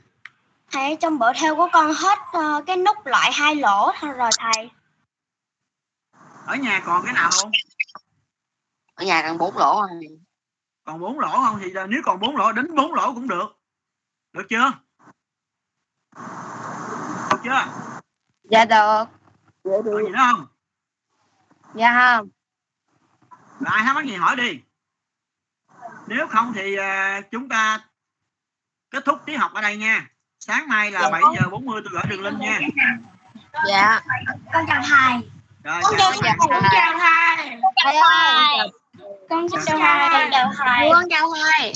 thầy 0.71 0.95
trong 1.01 1.19
bộ 1.19 1.31
theo 1.41 1.55
của 1.55 1.67
con 1.73 1.93
hết 1.93 2.19
ờ, 2.33 2.61
cái 2.67 2.77
nút 2.77 2.97
loại 3.05 3.31
hai 3.33 3.55
lỗ 3.55 3.91
thôi 3.99 4.11
rồi 4.11 4.29
thầy. 4.39 4.69
Ở 6.45 6.55
nhà 6.55 6.81
còn 6.85 7.05
cái 7.05 7.13
nào 7.13 7.29
không? 7.31 7.51
Ở 8.95 9.05
nhà 9.05 9.21
cần 9.21 9.37
bốn 9.37 9.57
lỗ 9.57 9.79
à. 9.81 9.87
còn 10.83 10.99
bốn 10.99 11.19
lỗ 11.19 11.27
không? 11.31 11.59
Thì 11.63 11.73
nếu 11.89 12.01
còn 12.05 12.19
bốn 12.19 12.35
lỗ 12.37 12.51
đính 12.51 12.75
bốn 12.75 12.93
lỗ 12.93 13.13
cũng 13.13 13.27
được. 13.27 13.59
Được 14.33 14.45
chưa? 14.49 14.71
Được 17.31 17.37
chưa? 17.43 17.65
Dạ 18.43 18.65
được. 18.65 19.03
Còn 19.63 19.83
gì 19.83 20.09
nữa 20.11 20.17
không 20.17 20.45
dạ 21.75 21.93
không. 21.93 22.29
Rồi 23.59 23.71
ai 23.75 23.83
thắc 23.85 23.95
mắc 23.95 24.05
gì 24.05 24.15
hỏi 24.15 24.35
đi. 24.35 24.59
Nếu 26.07 26.27
không 26.27 26.53
thì 26.55 26.75
à, 26.75 27.21
chúng 27.31 27.49
ta 27.49 27.79
kết 28.91 29.05
thúc 29.05 29.19
tiết 29.25 29.37
học 29.37 29.51
ở 29.53 29.61
đây 29.61 29.77
nha. 29.77 30.07
Sáng 30.39 30.67
mai 30.67 30.91
là 30.91 31.01
Dạ. 31.01 31.09
7 31.09 31.21
giờ 31.39 31.49
40 31.49 31.81
tôi 31.83 31.93
gửi 31.93 32.03
đường 32.09 32.21
link 32.23 32.39
nha. 32.39 32.59
Dạ. 33.67 34.01
Con 34.53 34.65
chào 34.67 34.81
thầy. 34.89 35.29
Rồi 35.63 35.81
Con 35.83 35.93
chào 35.97 36.11
chào 36.23 36.35
thầy. 36.61 36.69
chào 36.71 36.99
thầy. 36.99 37.49
Thầy 37.83 37.95
ơi 37.95 38.57
con 39.29 39.47
chào 39.51 39.61
chào 39.65 39.77
thầy 39.79 40.09
con 40.11 40.29
chào 40.31 40.53
thầy. 40.57 40.89
Con 40.93 41.03
chào 41.09 41.29
thầy. 41.57 41.73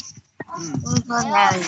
Ừ. 0.48 0.72
Con 1.10 1.32
ơi. 1.32 1.64